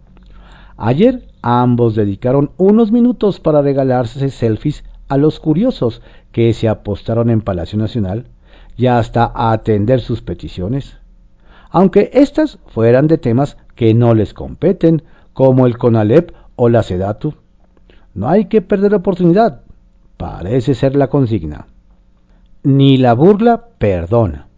Ayer 0.77 1.29
ambos 1.41 1.95
dedicaron 1.95 2.51
unos 2.57 2.91
minutos 2.91 3.39
para 3.39 3.63
regalarse 3.63 4.29
selfies 4.31 4.85
a 5.09 5.17
los 5.17 5.39
curiosos 5.39 6.03
que 6.33 6.53
se 6.53 6.69
apostaron 6.69 7.31
en 7.31 7.41
Palacio 7.41 7.79
Nacional 7.79 8.27
y 8.77 8.87
hasta 8.87 9.31
a 9.33 9.53
atender 9.53 10.01
sus 10.01 10.23
peticiones, 10.23 10.97
aunque 11.71 12.11
éstas 12.13 12.59
fueran 12.67 13.07
de 13.07 13.19
temas 13.19 13.57
que 13.75 13.95
no 13.95 14.15
les 14.15 14.35
competen, 14.35 15.03
como 15.33 15.67
el 15.67 15.79
CONALEP 15.79 16.33
o 16.57 16.69
la 16.69 16.83
SEDATU. 16.83 17.35
No 18.15 18.29
hay 18.29 18.47
que 18.47 18.63
perder 18.63 18.95
oportunidad, 18.95 19.63
parece 20.17 20.75
ser 20.75 20.97
la 20.97 21.09
consigna. 21.09 21.67
Ni 22.63 22.97
la 22.97 23.15
burla 23.15 23.67
perdona. 23.79 24.49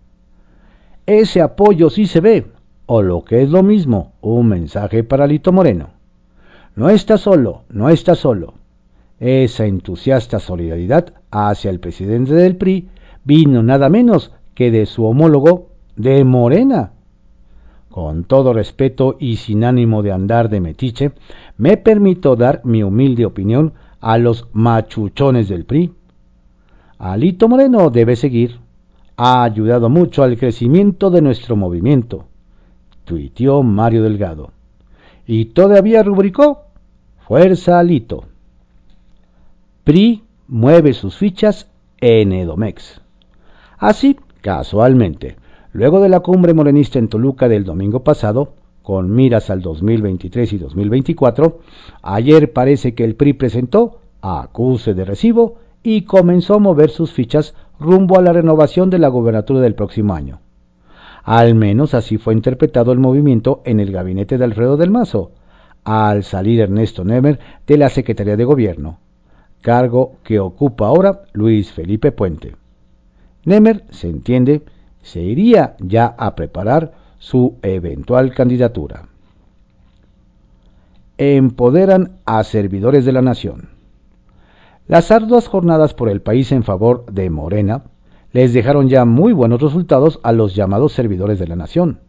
Ese 1.06 1.40
apoyo 1.40 1.88
sí 1.88 2.06
se 2.06 2.20
ve, 2.20 2.46
o 2.87 3.02
lo 3.02 3.25
que 3.25 3.42
es 3.42 3.50
lo 3.50 3.62
mismo, 3.62 4.12
un 4.20 4.49
mensaje 4.49 5.04
para 5.04 5.26
Lito 5.26 5.52
Moreno. 5.52 5.90
No 6.75 6.90
está 6.90 7.16
solo, 7.16 7.62
no 7.70 7.88
está 7.88 8.14
solo. 8.14 8.54
Esa 9.18 9.64
entusiasta 9.64 10.38
solidaridad 10.38 11.14
hacia 11.30 11.70
el 11.70 11.80
presidente 11.80 12.35
del 12.35 12.56
PRI 12.56 12.90
vino 13.25 13.62
nada 13.62 13.88
menos 13.88 14.32
que 14.54 14.70
de 14.70 14.85
su 14.85 15.04
homólogo 15.06 15.70
de 15.96 16.23
Morena. 16.25 16.92
Con 17.97 18.25
todo 18.25 18.53
respeto 18.53 19.17
y 19.19 19.37
sin 19.37 19.65
ánimo 19.65 20.03
de 20.03 20.12
andar 20.12 20.50
de 20.50 20.61
metiche, 20.61 21.12
me 21.57 21.79
permito 21.79 22.37
dar 22.37 22.61
mi 22.62 22.83
humilde 22.83 23.25
opinión 23.25 23.73
a 24.03 24.19
los 24.19 24.49
machuchones 24.53 25.49
del 25.49 25.65
PRI. 25.65 25.95
Alito 26.99 27.49
Moreno 27.49 27.88
debe 27.88 28.15
seguir. 28.15 28.61
Ha 29.17 29.45
ayudado 29.45 29.88
mucho 29.88 30.23
al 30.23 30.37
crecimiento 30.37 31.09
de 31.09 31.23
nuestro 31.23 31.57
movimiento, 31.57 32.26
tuiteó 33.07 33.62
Mario 33.62 34.03
Delgado. 34.03 34.50
Y 35.26 35.47
todavía 35.47 36.03
rubricó, 36.03 36.67
Fuerza 37.26 37.79
Alito. 37.79 38.26
PRI 39.85 40.23
mueve 40.49 40.93
sus 40.93 41.17
fichas 41.17 41.71
en 42.03 42.35
Edomex. 42.35 43.00
Así, 43.79 44.19
casualmente, 44.43 45.38
luego 45.76 46.00
de 46.00 46.09
la 46.09 46.21
cumbre 46.21 46.54
morenista 46.54 46.99
en 46.99 47.09
Toluca 47.09 47.49
del 47.49 47.64
domingo 47.64 48.02
pasado, 48.02 48.54
con 48.83 49.14
miras 49.14 49.50
al 49.50 49.61
2023 49.61 50.54
y 50.54 50.59
2024, 50.59 51.59
ayer 52.00 52.50
parece 52.54 52.95
que 52.95 53.04
el 53.04 53.14
PRI 53.14 53.35
presentó 53.35 54.00
acuse 54.23 54.95
de 54.95 55.04
recibo 55.04 55.59
y 55.83 56.02
comenzó 56.02 56.54
a 56.54 56.61
mover 56.61 56.88
sus 56.88 57.12
fichas 57.12 57.54
rumbo 57.78 58.18
a 58.18 58.23
la 58.23 58.33
renovación 58.33 58.88
de 58.88 58.99
la 58.99 59.09
gobernatura 59.09 59.61
del 59.61 59.75
próximo 59.75 60.14
año. 60.14 60.40
Al 61.25 61.54
menos 61.54 61.92
así 61.92 62.16
fue 62.16 62.33
interpretado 62.33 62.90
el 62.90 62.99
movimiento 62.99 63.61
en 63.66 63.78
el 63.78 63.92
gabinete 63.92 64.38
de 64.38 64.45
Alfredo 64.45 64.78
del 64.78 64.90
Mazo, 64.90 65.33
al 65.85 66.25
salir 66.25 66.62
Ernesto 66.62 67.04
Nemer 67.04 67.38
de 67.66 67.76
la 67.76 67.90
Secretaría 67.90 68.38
de 68.38 68.45
Gobierno, 68.45 68.99
cargo 69.61 70.14
que 70.25 70.40
ocupa 70.40 70.87
ahora 70.87 71.25
Luis 71.35 71.71
Felipe 71.71 72.12
Puente. 72.12 72.56
Nemer, 73.45 73.85
se 73.90 74.09
entiende, 74.09 74.62
se 75.07 75.23
iría 75.23 75.77
ya 75.79 76.17
a 76.19 76.35
preparar 76.35 76.93
su 77.19 77.59
eventual 77.63 78.35
candidatura. 78.35 79.05
Empoderan 81.17 82.19
a 82.25 82.43
servidores 82.43 83.05
de 83.05 83.13
la 83.13 83.23
nación. 83.23 83.69
Las 84.89 85.13
arduas 85.13 85.47
jornadas 85.47 85.95
por 85.95 86.09
el 86.09 86.23
país 86.23 86.51
en 86.51 86.65
favor 86.65 87.07
de 87.07 87.31
Morena 87.31 87.85
les 88.33 88.53
dejaron 88.53 88.89
ya 88.89 89.05
muy 89.05 89.33
buenos 89.33 89.63
resultados 89.63 90.19
a 90.25 90.33
los 90.33 90.57
llamados 90.57 90.93
servidores 90.93 91.39
de 91.39 91.47
la 91.47 91.55
nación. 91.55 92.01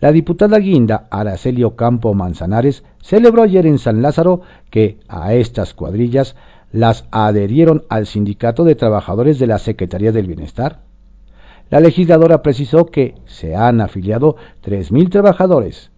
La 0.00 0.12
diputada 0.12 0.58
guinda 0.58 1.08
Araceli 1.10 1.64
Campo 1.74 2.14
Manzanares 2.14 2.84
celebró 3.00 3.42
ayer 3.42 3.66
en 3.66 3.78
San 3.78 4.00
Lázaro 4.00 4.42
que 4.70 5.00
a 5.08 5.34
estas 5.34 5.74
cuadrillas 5.74 6.36
las 6.70 7.04
adherieron 7.10 7.82
al 7.88 8.06
Sindicato 8.06 8.62
de 8.62 8.76
Trabajadores 8.76 9.40
de 9.40 9.48
la 9.48 9.58
Secretaría 9.58 10.12
del 10.12 10.28
Bienestar, 10.28 10.91
la 11.70 11.80
legisladora 11.80 12.42
precisó 12.42 12.86
que 12.86 13.14
se 13.26 13.56
han 13.56 13.80
afiliado 13.80 14.36
3.000 14.64 15.10
trabajadores 15.10 15.90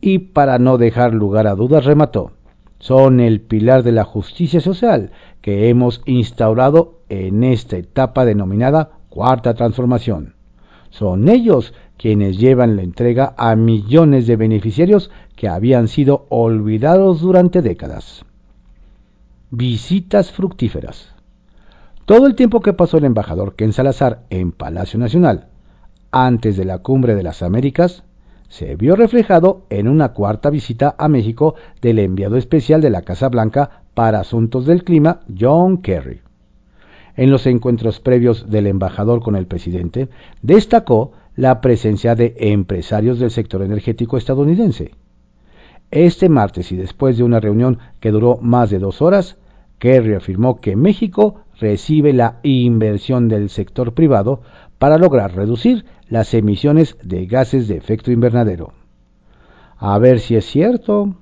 y 0.00 0.18
para 0.18 0.58
no 0.58 0.78
dejar 0.78 1.14
lugar 1.14 1.46
a 1.46 1.54
dudas 1.54 1.84
remató, 1.84 2.32
son 2.78 3.20
el 3.20 3.40
pilar 3.40 3.82
de 3.82 3.92
la 3.92 4.04
justicia 4.04 4.60
social 4.60 5.10
que 5.40 5.68
hemos 5.68 6.02
instaurado 6.04 7.00
en 7.08 7.42
esta 7.44 7.76
etapa 7.76 8.24
denominada 8.24 8.90
cuarta 9.08 9.54
transformación. 9.54 10.34
Son 10.90 11.28
ellos 11.28 11.72
quienes 11.96 12.38
llevan 12.38 12.76
la 12.76 12.82
entrega 12.82 13.34
a 13.36 13.56
millones 13.56 14.26
de 14.26 14.36
beneficiarios 14.36 15.10
que 15.34 15.48
habían 15.48 15.88
sido 15.88 16.26
olvidados 16.28 17.20
durante 17.20 17.62
décadas. 17.62 18.24
Visitas 19.50 20.32
fructíferas. 20.32 21.15
Todo 22.06 22.28
el 22.28 22.36
tiempo 22.36 22.60
que 22.60 22.72
pasó 22.72 22.98
el 22.98 23.04
embajador 23.04 23.56
Ken 23.56 23.72
Salazar 23.72 24.22
en 24.30 24.52
Palacio 24.52 24.96
Nacional 24.96 25.48
antes 26.12 26.56
de 26.56 26.64
la 26.64 26.78
Cumbre 26.78 27.16
de 27.16 27.24
las 27.24 27.42
Américas 27.42 28.04
se 28.48 28.76
vio 28.76 28.94
reflejado 28.94 29.66
en 29.70 29.88
una 29.88 30.12
cuarta 30.12 30.48
visita 30.50 30.94
a 30.98 31.08
México 31.08 31.56
del 31.82 31.98
enviado 31.98 32.36
especial 32.36 32.80
de 32.80 32.90
la 32.90 33.02
Casa 33.02 33.28
Blanca 33.28 33.82
para 33.94 34.20
Asuntos 34.20 34.66
del 34.66 34.84
Clima, 34.84 35.18
John 35.36 35.78
Kerry. 35.78 36.20
En 37.16 37.32
los 37.32 37.44
encuentros 37.48 37.98
previos 37.98 38.48
del 38.48 38.68
embajador 38.68 39.20
con 39.20 39.34
el 39.34 39.48
presidente, 39.48 40.08
destacó 40.42 41.10
la 41.34 41.60
presencia 41.60 42.14
de 42.14 42.36
empresarios 42.38 43.18
del 43.18 43.32
sector 43.32 43.62
energético 43.62 44.16
estadounidense. 44.16 44.92
Este 45.90 46.28
martes 46.28 46.70
y 46.70 46.76
después 46.76 47.16
de 47.16 47.24
una 47.24 47.40
reunión 47.40 47.80
que 47.98 48.12
duró 48.12 48.38
más 48.40 48.70
de 48.70 48.78
dos 48.78 49.02
horas, 49.02 49.38
Kerry 49.80 50.14
afirmó 50.14 50.60
que 50.60 50.76
México 50.76 51.40
recibe 51.58 52.12
la 52.12 52.40
inversión 52.42 53.28
del 53.28 53.48
sector 53.48 53.94
privado 53.94 54.42
para 54.78 54.98
lograr 54.98 55.34
reducir 55.34 55.84
las 56.08 56.34
emisiones 56.34 56.96
de 57.02 57.26
gases 57.26 57.68
de 57.68 57.76
efecto 57.76 58.10
invernadero. 58.12 58.72
A 59.78 59.98
ver 59.98 60.20
si 60.20 60.36
es 60.36 60.44
cierto. 60.46 61.14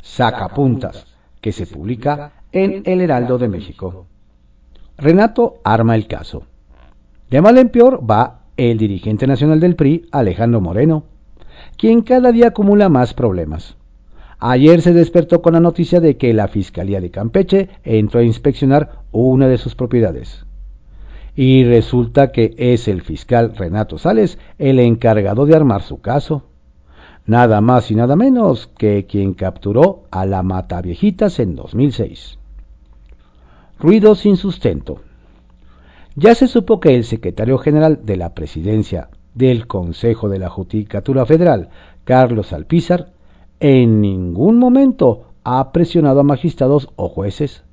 Sacapuntas, 0.00 1.06
que 1.40 1.52
se 1.52 1.66
publica 1.66 2.32
en 2.52 2.82
El 2.86 3.00
Heraldo 3.00 3.38
de 3.38 3.48
México. 3.48 4.06
Renato 4.96 5.60
arma 5.64 5.94
el 5.94 6.06
caso. 6.06 6.44
De 7.30 7.40
mal 7.40 7.58
en 7.58 7.68
peor 7.68 8.08
va 8.08 8.40
el 8.56 8.78
dirigente 8.78 9.26
nacional 9.26 9.60
del 9.60 9.76
PRI, 9.76 10.06
Alejandro 10.10 10.60
Moreno, 10.60 11.04
quien 11.76 12.02
cada 12.02 12.32
día 12.32 12.48
acumula 12.48 12.88
más 12.88 13.14
problemas. 13.14 13.77
Ayer 14.40 14.82
se 14.82 14.92
despertó 14.92 15.42
con 15.42 15.54
la 15.54 15.60
noticia 15.60 16.00
de 16.00 16.16
que 16.16 16.32
la 16.32 16.46
Fiscalía 16.46 17.00
de 17.00 17.10
Campeche 17.10 17.68
entró 17.82 18.20
a 18.20 18.24
inspeccionar 18.24 19.02
una 19.10 19.48
de 19.48 19.58
sus 19.58 19.74
propiedades. 19.74 20.44
Y 21.34 21.64
resulta 21.64 22.30
que 22.30 22.54
es 22.56 22.86
el 22.86 23.02
fiscal 23.02 23.56
Renato 23.56 23.98
Sales 23.98 24.38
el 24.58 24.78
encargado 24.78 25.44
de 25.44 25.56
armar 25.56 25.82
su 25.82 26.00
caso. 26.00 26.44
Nada 27.26 27.60
más 27.60 27.90
y 27.90 27.96
nada 27.96 28.14
menos 28.16 28.68
que 28.78 29.06
quien 29.06 29.34
capturó 29.34 30.04
a 30.10 30.24
la 30.24 30.42
Mata 30.42 30.80
Viejitas 30.82 31.40
en 31.40 31.56
2006. 31.56 32.38
Ruido 33.80 34.14
sin 34.14 34.36
sustento. 34.36 35.00
Ya 36.14 36.34
se 36.34 36.48
supo 36.48 36.80
que 36.80 36.94
el 36.94 37.04
secretario 37.04 37.58
general 37.58 38.00
de 38.04 38.16
la 38.16 38.34
presidencia 38.34 39.08
del 39.34 39.66
Consejo 39.66 40.28
de 40.28 40.38
la 40.38 40.48
Judicatura 40.48 41.26
Federal, 41.26 41.68
Carlos 42.04 42.52
Alpizar, 42.52 43.12
en 43.60 44.00
ningún 44.00 44.58
momento 44.58 45.24
ha 45.44 45.72
presionado 45.72 46.20
a 46.20 46.24
magistrados 46.24 46.88
o 46.96 47.08
jueces. 47.08 47.64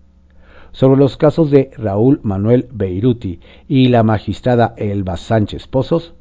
Sobre 0.72 1.00
los 1.00 1.16
casos 1.16 1.52
de 1.52 1.72
Raúl 1.78 2.20
Manuel 2.24 2.68
Beiruti 2.72 3.40
y 3.68 3.88
la 3.88 4.04
magistrada 4.04 4.74
Elba 4.78 5.16
Sánchez 5.18 5.68
Pozos, 5.68 6.14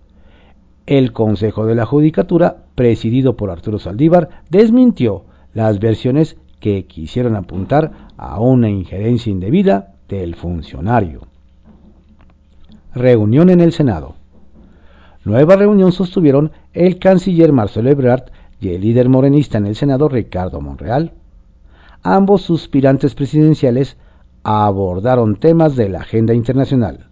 el 0.87 1.13
Consejo 1.13 1.67
de 1.67 1.75
la 1.75 1.87
Judicatura, 1.87 2.65
presidido 2.75 3.37
por 3.37 3.51
Arturo 3.51 3.79
Saldívar, 3.79 4.43
desmintió 4.51 5.25
las 5.55 5.79
versiones 5.81 6.37
que 6.61 6.85
quisieron 6.87 7.37
apuntar 7.37 8.09
a 8.17 8.41
una 8.41 8.69
injerencia 8.69 9.31
indebida 9.31 9.95
del 10.09 10.35
funcionario. 10.35 11.23
Reunión 12.95 13.51
en 13.51 13.61
el 13.61 13.73
Senado. 13.73 14.15
Nueva 15.25 15.57
reunión 15.57 15.91
sostuvieron 15.91 16.53
el 16.75 16.99
canciller 16.99 17.53
Marcelo 17.53 17.91
Ebrard 17.91 18.25
y 18.61 18.71
el 18.71 18.81
líder 18.81 19.09
morenista 19.09 19.59
en 19.59 19.67
el 19.67 19.77
Senado 19.77 20.09
Ricardo 20.09 20.61
Monreal. 20.61 21.13
Ambos 22.03 22.43
suspirantes 22.43 23.15
presidenciales 23.15 23.97
abordaron 24.43 25.37
temas 25.37 25.75
de 25.75 25.89
la 25.89 26.01
agenda 26.01 26.35
internacional, 26.35 27.07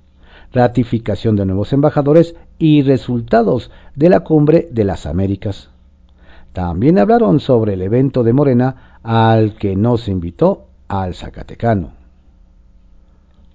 ratificación 0.53 1.37
de 1.37 1.47
nuevos 1.47 1.73
embajadores 1.73 2.35
y 2.59 2.83
resultados 2.83 3.71
de 3.97 4.11
la 4.11 4.21
cumbre 4.21 4.69
de 4.71 4.85
las 4.85 5.07
Américas. 5.07 5.71
También 6.53 6.99
hablaron 6.99 7.41
sobre 7.41 7.75
el 7.75 7.83
evento 7.83 8.23
de 8.23 8.35
Morena 8.35 8.99
al 9.03 9.57
que 9.57 9.75
no 9.75 9.97
se 9.97 10.11
invitó 10.11 10.67
al 10.89 11.15
Zacatecano. 11.15 11.93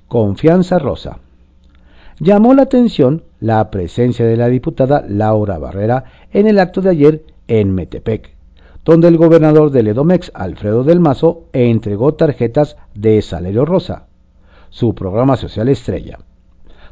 Confianza 0.07 0.79
Rosa. 0.79 1.19
Llamó 2.19 2.55
la 2.55 2.63
atención 2.63 3.23
la 3.39 3.69
presencia 3.69 4.25
de 4.25 4.37
la 4.37 4.47
diputada 4.47 5.05
Laura 5.07 5.59
Barrera 5.59 6.05
en 6.31 6.47
el 6.47 6.57
acto 6.57 6.81
de 6.81 6.89
ayer 6.89 7.23
en 7.47 7.73
Metepec, 7.73 8.35
donde 8.83 9.07
el 9.07 9.17
gobernador 9.17 9.71
del 9.71 9.87
Edomex, 9.87 10.31
Alfredo 10.33 10.83
del 10.83 10.99
Mazo, 10.99 11.45
entregó 11.53 12.13
tarjetas 12.13 12.77
de 12.93 13.21
Salario 13.21 13.65
Rosa, 13.65 14.07
su 14.69 14.95
programa 14.95 15.37
social 15.37 15.69
estrella. 15.69 16.19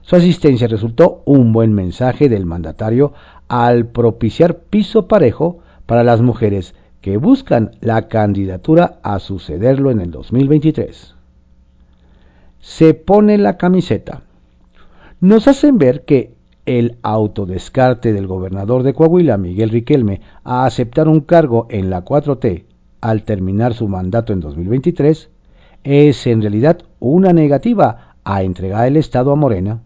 Su 0.01 0.15
asistencia 0.15 0.67
resultó 0.67 1.23
un 1.25 1.51
buen 1.51 1.73
mensaje 1.73 2.29
del 2.29 2.45
mandatario 2.45 3.13
al 3.47 3.87
propiciar 3.87 4.57
piso 4.57 5.07
parejo 5.07 5.59
para 5.85 6.03
las 6.03 6.21
mujeres 6.21 6.75
que 7.01 7.17
buscan 7.17 7.71
la 7.81 8.07
candidatura 8.07 8.99
a 9.03 9.19
sucederlo 9.19 9.91
en 9.91 10.01
el 10.01 10.11
2023 10.11 11.15
se 12.65 12.95
pone 12.95 13.37
la 13.37 13.57
camiseta. 13.57 14.23
Nos 15.21 15.47
hacen 15.47 15.77
ver 15.77 16.03
que 16.03 16.34
el 16.65 16.97
autodescarte 17.03 18.13
del 18.13 18.27
gobernador 18.27 18.83
de 18.83 18.93
Coahuila, 18.93 19.37
Miguel 19.37 19.69
Riquelme, 19.69 20.21
a 20.43 20.65
aceptar 20.65 21.07
un 21.07 21.21
cargo 21.21 21.67
en 21.69 21.89
la 21.89 22.03
4T 22.03 22.65
al 23.01 23.23
terminar 23.23 23.73
su 23.73 23.87
mandato 23.87 24.33
en 24.33 24.39
2023, 24.39 25.29
es 25.83 26.25
en 26.25 26.41
realidad 26.41 26.79
una 26.99 27.33
negativa 27.33 28.15
a 28.23 28.41
entregar 28.41 28.87
el 28.87 28.97
Estado 28.97 29.31
a 29.31 29.35
Morena. 29.35 29.81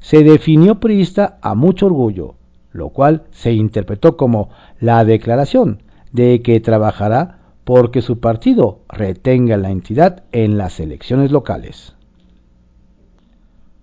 Se 0.00 0.24
definió 0.24 0.80
priista 0.80 1.38
a 1.42 1.54
mucho 1.54 1.86
orgullo, 1.86 2.36
lo 2.72 2.88
cual 2.88 3.24
se 3.30 3.52
interpretó 3.52 4.16
como 4.16 4.48
la 4.80 5.04
declaración 5.04 5.82
de 6.12 6.40
que 6.40 6.60
trabajará 6.60 7.40
porque 7.64 8.00
su 8.00 8.20
partido 8.20 8.80
retenga 8.88 9.58
la 9.58 9.70
entidad 9.70 10.24
en 10.32 10.56
las 10.56 10.80
elecciones 10.80 11.30
locales. 11.30 11.94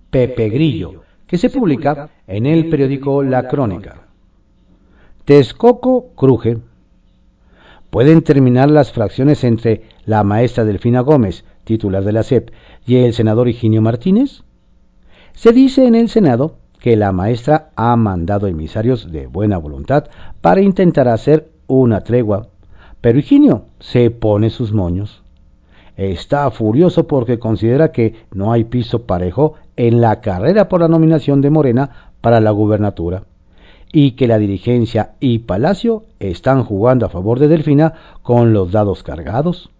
Pepe 0.10 0.49
Grillo, 0.49 1.03
que 1.27 1.37
se 1.37 1.49
publica 1.49 2.09
en 2.25 2.45
el 2.45 2.69
periódico 2.69 3.21
La 3.21 3.47
Crónica. 3.47 4.07
Texcoco 5.25 6.13
cruje. 6.15 6.57
Pueden 7.89 8.21
terminar 8.21 8.71
las 8.71 8.91
fracciones 8.91 9.43
entre 9.43 9.83
la 10.05 10.23
maestra 10.23 10.65
Delfina 10.65 11.01
Gómez, 11.01 11.43
titular 11.63 12.03
de 12.03 12.13
la 12.13 12.23
SEP, 12.23 12.49
y 12.85 12.95
el 12.95 13.13
senador 13.13 13.49
Higinio 13.49 13.81
Martínez. 13.81 14.43
Se 15.33 15.51
dice 15.51 15.85
en 15.85 15.95
el 15.95 16.09
Senado 16.09 16.57
que 16.79 16.95
la 16.95 17.11
maestra 17.11 17.69
ha 17.75 17.95
mandado 17.95 18.47
emisarios 18.47 19.11
de 19.11 19.27
buena 19.27 19.57
voluntad 19.57 20.05
para 20.41 20.61
intentar 20.61 21.07
hacer 21.07 21.49
una 21.67 22.01
tregua 22.01 22.47
pero 23.01 23.19
Higinio 23.19 23.65
se 23.79 24.09
pone 24.09 24.49
sus 24.49 24.73
moños. 24.73 25.21
Está 25.97 26.49
furioso 26.51 27.07
porque 27.07 27.39
considera 27.39 27.91
que 27.91 28.13
no 28.31 28.51
hay 28.51 28.65
piso 28.65 29.07
parejo 29.07 29.55
en 29.75 29.99
la 29.99 30.21
carrera 30.21 30.69
por 30.69 30.81
la 30.81 30.88
nominación 30.88 31.41
de 31.41 31.49
Morena 31.49 32.12
para 32.21 32.39
la 32.39 32.51
gubernatura 32.51 33.23
y 33.91 34.12
que 34.12 34.27
la 34.27 34.38
dirigencia 34.38 35.13
y 35.19 35.39
Palacio 35.39 36.03
están 36.19 36.63
jugando 36.63 37.05
a 37.05 37.10
favor 37.10 37.39
de 37.39 37.47
Delfina 37.47 37.93
con 38.21 38.53
los 38.53 38.71
dados 38.71 39.01
cargados. 39.01 39.71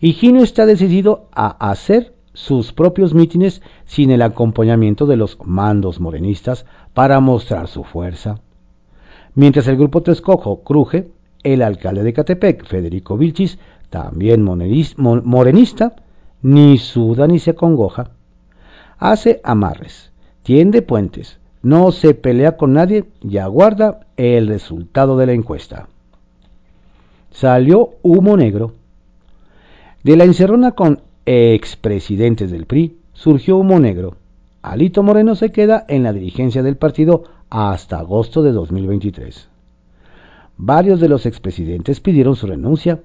Higinio 0.00 0.42
está 0.42 0.66
decidido 0.66 1.28
a 1.32 1.70
hacer 1.70 2.12
sus 2.34 2.74
propios 2.74 3.14
mítines 3.14 3.62
sin 3.86 4.10
el 4.10 4.20
acompañamiento 4.20 5.06
de 5.06 5.16
los 5.16 5.38
mandos 5.42 6.00
morenistas 6.00 6.66
para 6.92 7.20
mostrar 7.20 7.68
su 7.68 7.84
fuerza. 7.84 8.40
Mientras 9.34 9.66
el 9.68 9.76
grupo 9.76 10.02
Texcoco 10.02 10.62
cruje, 10.62 11.08
el 11.42 11.62
alcalde 11.62 12.02
de 12.02 12.12
Catepec, 12.12 12.66
Federico 12.66 13.16
Vilchis, 13.16 13.58
también 13.90 14.42
morenista, 14.42 15.96
ni 16.42 16.78
suda 16.78 17.26
ni 17.26 17.38
se 17.38 17.54
congoja. 17.54 18.10
Hace 18.98 19.40
amarres, 19.44 20.12
tiende 20.42 20.82
puentes, 20.82 21.38
no 21.62 21.92
se 21.92 22.14
pelea 22.14 22.56
con 22.56 22.72
nadie 22.72 23.04
y 23.22 23.38
aguarda 23.38 24.06
el 24.16 24.48
resultado 24.48 25.16
de 25.16 25.26
la 25.26 25.32
encuesta. 25.32 25.88
Salió 27.30 27.90
humo 28.02 28.36
negro. 28.36 28.72
De 30.02 30.16
la 30.16 30.24
encerrona 30.24 30.72
con 30.72 31.02
expresidentes 31.26 32.50
del 32.50 32.66
PRI 32.66 32.96
surgió 33.12 33.56
humo 33.56 33.80
negro. 33.80 34.16
Alito 34.62 35.02
Moreno 35.02 35.34
se 35.34 35.52
queda 35.52 35.84
en 35.88 36.02
la 36.02 36.12
dirigencia 36.12 36.62
del 36.62 36.76
partido 36.76 37.24
hasta 37.50 37.98
agosto 37.98 38.42
de 38.42 38.52
2023. 38.52 39.48
Varios 40.56 41.00
de 41.00 41.08
los 41.08 41.26
expresidentes 41.26 42.00
pidieron 42.00 42.36
su 42.36 42.46
renuncia, 42.46 43.02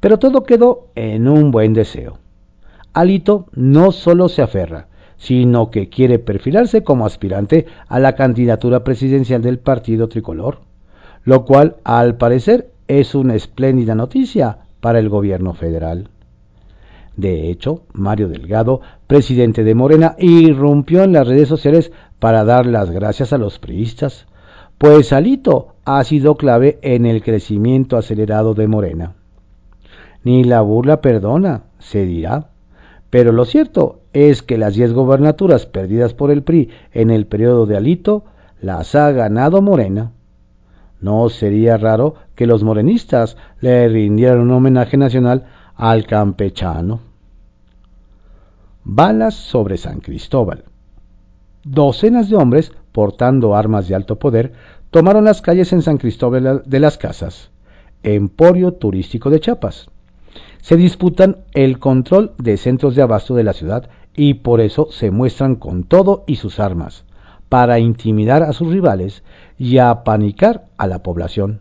pero 0.00 0.18
todo 0.18 0.44
quedó 0.44 0.88
en 0.94 1.28
un 1.28 1.50
buen 1.50 1.72
deseo. 1.72 2.18
Alito 2.92 3.46
no 3.52 3.92
solo 3.92 4.28
se 4.28 4.42
aferra, 4.42 4.88
sino 5.16 5.70
que 5.70 5.88
quiere 5.88 6.18
perfilarse 6.18 6.82
como 6.82 7.06
aspirante 7.06 7.66
a 7.88 7.98
la 7.98 8.14
candidatura 8.14 8.84
presidencial 8.84 9.42
del 9.42 9.58
partido 9.58 10.08
tricolor, 10.08 10.60
lo 11.24 11.44
cual 11.44 11.76
al 11.84 12.16
parecer 12.16 12.70
es 12.88 13.14
una 13.14 13.34
espléndida 13.34 13.94
noticia 13.94 14.58
para 14.80 14.98
el 14.98 15.08
gobierno 15.08 15.54
federal. 15.54 16.08
De 17.16 17.50
hecho, 17.50 17.82
Mario 17.92 18.28
Delgado, 18.28 18.82
presidente 19.06 19.64
de 19.64 19.74
Morena, 19.74 20.14
irrumpió 20.18 21.02
en 21.02 21.12
las 21.12 21.26
redes 21.26 21.48
sociales 21.48 21.90
para 22.18 22.44
dar 22.44 22.66
las 22.66 22.90
gracias 22.90 23.32
a 23.32 23.38
los 23.38 23.58
priistas, 23.58 24.26
pues 24.78 25.12
Alito 25.14 25.74
ha 25.84 26.04
sido 26.04 26.36
clave 26.36 26.78
en 26.82 27.06
el 27.06 27.22
crecimiento 27.22 27.96
acelerado 27.96 28.52
de 28.52 28.68
Morena. 28.68 29.14
Ni 30.26 30.42
la 30.42 30.60
burla 30.60 31.00
perdona, 31.02 31.66
se 31.78 32.04
dirá, 32.04 32.48
Pero 33.10 33.30
lo 33.30 33.44
cierto 33.44 34.00
es 34.12 34.42
que 34.42 34.58
las 34.58 34.74
10 34.74 34.92
gobernaturas 34.92 35.66
perdidas 35.66 36.14
por 36.14 36.32
el 36.32 36.42
PRI 36.42 36.68
en 36.90 37.12
el 37.12 37.26
periodo 37.26 37.64
de 37.64 37.76
Alito 37.76 38.24
las 38.60 38.96
ha 38.96 39.12
ganado 39.12 39.62
Morena. 39.62 40.10
No 41.00 41.28
sería 41.28 41.76
raro 41.76 42.16
que 42.34 42.48
los 42.48 42.64
morenistas 42.64 43.36
le 43.60 43.86
rindieran 43.86 44.40
un 44.40 44.50
homenaje 44.50 44.96
nacional 44.96 45.44
al 45.76 46.08
campechano. 46.08 46.98
Balas 48.82 49.34
sobre 49.34 49.76
San 49.76 50.00
Cristóbal. 50.00 50.64
Docenas 51.62 52.28
de 52.28 52.34
hombres, 52.34 52.72
portando 52.90 53.54
armas 53.54 53.86
de 53.86 53.94
alto 53.94 54.18
poder, 54.18 54.54
tomaron 54.90 55.24
las 55.24 55.40
calles 55.40 55.72
en 55.72 55.82
San 55.82 55.98
Cristóbal 55.98 56.64
de 56.66 56.80
las 56.80 56.98
Casas, 56.98 57.52
emporio 58.02 58.72
turístico 58.72 59.30
de 59.30 59.38
Chiapas. 59.38 59.88
Se 60.66 60.76
disputan 60.76 61.44
el 61.52 61.78
control 61.78 62.32
de 62.38 62.56
centros 62.56 62.96
de 62.96 63.02
abasto 63.02 63.36
de 63.36 63.44
la 63.44 63.52
ciudad 63.52 63.88
y 64.16 64.34
por 64.34 64.60
eso 64.60 64.88
se 64.90 65.12
muestran 65.12 65.54
con 65.54 65.84
todo 65.84 66.24
y 66.26 66.34
sus 66.34 66.58
armas, 66.58 67.04
para 67.48 67.78
intimidar 67.78 68.42
a 68.42 68.52
sus 68.52 68.72
rivales 68.72 69.22
y 69.58 69.78
apanicar 69.78 70.66
a 70.76 70.88
la 70.88 71.04
población. 71.04 71.60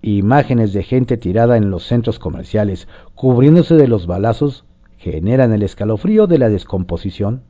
Imágenes 0.00 0.72
de 0.72 0.84
gente 0.84 1.18
tirada 1.18 1.58
en 1.58 1.70
los 1.70 1.82
centros 1.82 2.18
comerciales, 2.18 2.88
cubriéndose 3.14 3.74
de 3.74 3.88
los 3.88 4.06
balazos, 4.06 4.64
generan 4.96 5.52
el 5.52 5.62
escalofrío 5.62 6.26
de 6.26 6.38
la 6.38 6.48
descomposición. 6.48 7.42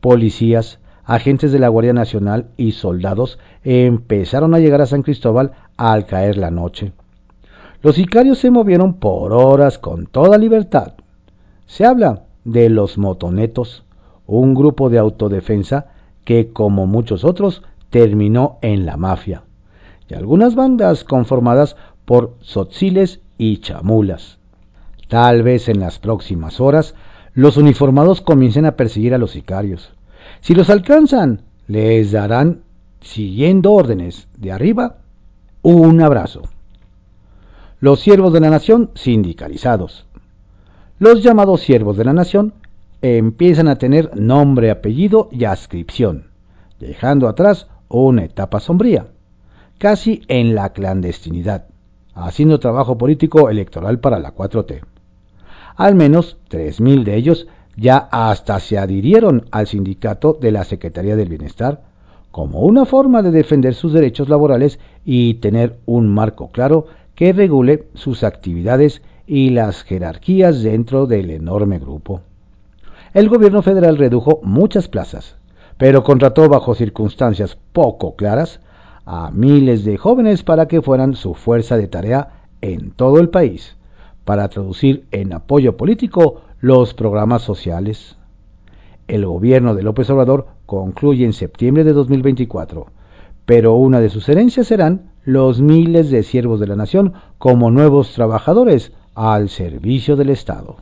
Policías, 0.00 0.78
agentes 1.02 1.50
de 1.50 1.58
la 1.58 1.70
Guardia 1.70 1.92
Nacional 1.92 2.50
y 2.56 2.70
soldados 2.70 3.40
empezaron 3.64 4.54
a 4.54 4.60
llegar 4.60 4.80
a 4.80 4.86
San 4.86 5.02
Cristóbal 5.02 5.54
al 5.76 6.06
caer 6.06 6.36
la 6.36 6.52
noche. 6.52 6.92
Los 7.82 7.96
sicarios 7.96 8.38
se 8.38 8.50
movieron 8.50 8.94
por 8.94 9.32
horas 9.32 9.78
con 9.78 10.06
toda 10.06 10.38
libertad. 10.38 10.94
Se 11.66 11.84
habla 11.84 12.22
de 12.44 12.70
los 12.70 12.96
motonetos, 12.96 13.84
un 14.26 14.54
grupo 14.54 14.88
de 14.88 14.98
autodefensa 14.98 15.86
que, 16.24 16.52
como 16.52 16.86
muchos 16.86 17.24
otros, 17.24 17.62
terminó 17.90 18.58
en 18.62 18.86
la 18.86 18.96
mafia, 18.96 19.42
y 20.08 20.14
algunas 20.14 20.54
bandas 20.54 21.04
conformadas 21.04 21.76
por 22.04 22.34
sotziles 22.40 23.20
y 23.38 23.58
chamulas. 23.58 24.38
Tal 25.08 25.42
vez 25.42 25.68
en 25.68 25.80
las 25.80 25.98
próximas 25.98 26.60
horas 26.60 26.94
los 27.34 27.56
uniformados 27.56 28.22
comiencen 28.22 28.64
a 28.64 28.76
perseguir 28.76 29.14
a 29.14 29.18
los 29.18 29.32
sicarios. 29.32 29.92
Si 30.40 30.54
los 30.54 30.70
alcanzan, 30.70 31.42
les 31.68 32.12
darán, 32.12 32.62
siguiendo 33.00 33.72
órdenes 33.72 34.26
de 34.36 34.52
arriba, 34.52 34.96
un 35.62 36.00
abrazo. 36.00 36.42
Los 37.78 38.00
siervos 38.00 38.32
de 38.32 38.40
la 38.40 38.48
nación 38.48 38.90
sindicalizados. 38.94 40.06
Los 40.98 41.22
llamados 41.22 41.60
siervos 41.60 41.98
de 41.98 42.04
la 42.04 42.14
nación 42.14 42.54
empiezan 43.02 43.68
a 43.68 43.76
tener 43.76 44.16
nombre, 44.16 44.70
apellido 44.70 45.28
y 45.30 45.44
ascripción, 45.44 46.28
dejando 46.80 47.28
atrás 47.28 47.66
una 47.88 48.24
etapa 48.24 48.60
sombría, 48.60 49.08
casi 49.76 50.22
en 50.28 50.54
la 50.54 50.70
clandestinidad, 50.70 51.66
haciendo 52.14 52.58
trabajo 52.60 52.96
político 52.96 53.50
electoral 53.50 54.00
para 54.00 54.18
la 54.18 54.34
4T. 54.34 54.80
Al 55.76 55.94
menos 55.96 56.38
3.000 56.48 57.04
de 57.04 57.16
ellos 57.16 57.46
ya 57.76 58.08
hasta 58.10 58.58
se 58.58 58.78
adhirieron 58.78 59.44
al 59.50 59.66
sindicato 59.66 60.38
de 60.40 60.50
la 60.50 60.64
Secretaría 60.64 61.14
del 61.14 61.28
Bienestar 61.28 61.82
como 62.30 62.60
una 62.60 62.86
forma 62.86 63.20
de 63.20 63.32
defender 63.32 63.74
sus 63.74 63.92
derechos 63.92 64.30
laborales 64.30 64.78
y 65.04 65.34
tener 65.34 65.76
un 65.84 66.08
marco 66.08 66.48
claro 66.48 66.86
que 67.16 67.32
regule 67.32 67.88
sus 67.94 68.22
actividades 68.22 69.02
y 69.26 69.50
las 69.50 69.82
jerarquías 69.82 70.62
dentro 70.62 71.06
del 71.06 71.30
enorme 71.30 71.80
grupo. 71.80 72.20
El 73.12 73.28
gobierno 73.28 73.62
federal 73.62 73.96
redujo 73.96 74.40
muchas 74.42 74.86
plazas, 74.86 75.36
pero 75.78 76.04
contrató 76.04 76.48
bajo 76.48 76.74
circunstancias 76.74 77.58
poco 77.72 78.14
claras 78.14 78.60
a 79.06 79.30
miles 79.30 79.84
de 79.84 79.96
jóvenes 79.96 80.42
para 80.42 80.68
que 80.68 80.82
fueran 80.82 81.14
su 81.14 81.34
fuerza 81.34 81.76
de 81.76 81.88
tarea 81.88 82.44
en 82.60 82.90
todo 82.90 83.18
el 83.18 83.30
país, 83.30 83.76
para 84.24 84.48
traducir 84.48 85.06
en 85.10 85.32
apoyo 85.32 85.76
político 85.76 86.42
los 86.60 86.92
programas 86.92 87.42
sociales. 87.42 88.16
El 89.08 89.24
gobierno 89.24 89.74
de 89.74 89.82
López 89.82 90.10
Obrador 90.10 90.48
concluye 90.66 91.24
en 91.24 91.32
septiembre 91.32 91.84
de 91.84 91.92
2024, 91.92 92.88
pero 93.46 93.74
una 93.74 94.00
de 94.00 94.10
sus 94.10 94.28
herencias 94.28 94.66
serán 94.66 95.12
los 95.26 95.60
miles 95.60 96.10
de 96.10 96.22
siervos 96.22 96.60
de 96.60 96.68
la 96.68 96.76
nación 96.76 97.12
como 97.36 97.70
nuevos 97.70 98.14
trabajadores 98.14 98.92
al 99.14 99.48
servicio 99.48 100.14
del 100.16 100.30
Estado. 100.30 100.76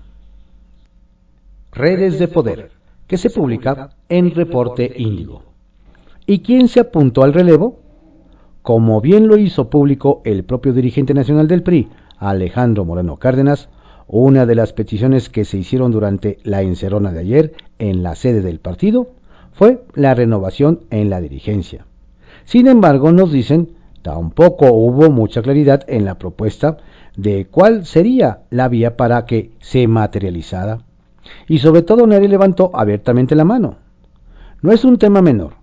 Redes 1.73 2.19
de 2.19 2.29
Poder, 2.29 2.71
que 3.07 3.17
se 3.17 3.31
publica 3.31 3.97
en 4.09 4.35
Reporte 4.35 4.93
Índigo. 4.97 5.43
¿Y 6.27 6.41
quién 6.41 6.69
se 6.69 6.81
apuntó 6.81 7.25
al 7.25 7.33
relevo? 7.33 7.81
Como 8.61 9.01
bien 9.01 9.29
lo 9.29 9.39
hizo 9.39 9.71
público 9.71 10.21
el 10.25 10.45
propio 10.45 10.75
dirigente 10.75 11.15
nacional 11.15 11.49
del 11.49 11.63
PRI, 11.63 11.89
Alejandro 12.19 12.85
Moreno 12.85 13.17
Cárdenas, 13.17 13.71
una 14.07 14.45
de 14.45 14.55
las 14.55 14.75
peticiones 14.75 15.31
que 15.31 15.47
se 15.47 15.57
hicieron 15.57 15.91
durante 15.91 16.39
la 16.45 16.61
encerrona 16.61 17.13
de 17.13 17.21
ayer 17.21 17.55
en 17.79 18.03
la 18.03 18.15
sede 18.15 18.43
del 18.43 18.61
partido 18.61 19.09
fue 19.55 19.85
la 19.95 20.15
renovación 20.15 20.81
en 20.91 21.09
la 21.09 21.23
dirigencia. 21.23 21.87
Sin 22.45 22.67
embargo, 22.67 23.11
nos 23.11 23.33
dicen, 23.33 23.71
tampoco 24.05 24.71
hubo 24.71 25.11
mucha 25.11 25.41
claridad 25.41 25.83
en 25.89 26.05
la 26.05 26.19
propuesta 26.19 26.77
de 27.17 27.47
cuál 27.47 27.87
sería 27.87 28.41
la 28.51 28.69
vía 28.69 28.99
para 28.99 29.25
que 29.25 29.53
se 29.61 29.89
materializara. 29.89 30.81
Y 31.49 31.61
sobre 31.61 31.81
todo 31.81 32.07
nadie 32.07 32.29
levantó 32.29 32.71
abiertamente 32.75 33.35
la 33.35 33.47
mano. 33.47 33.77
No 34.61 34.73
es 34.73 34.85
un 34.85 34.99
tema 34.99 35.23
menor, 35.23 35.55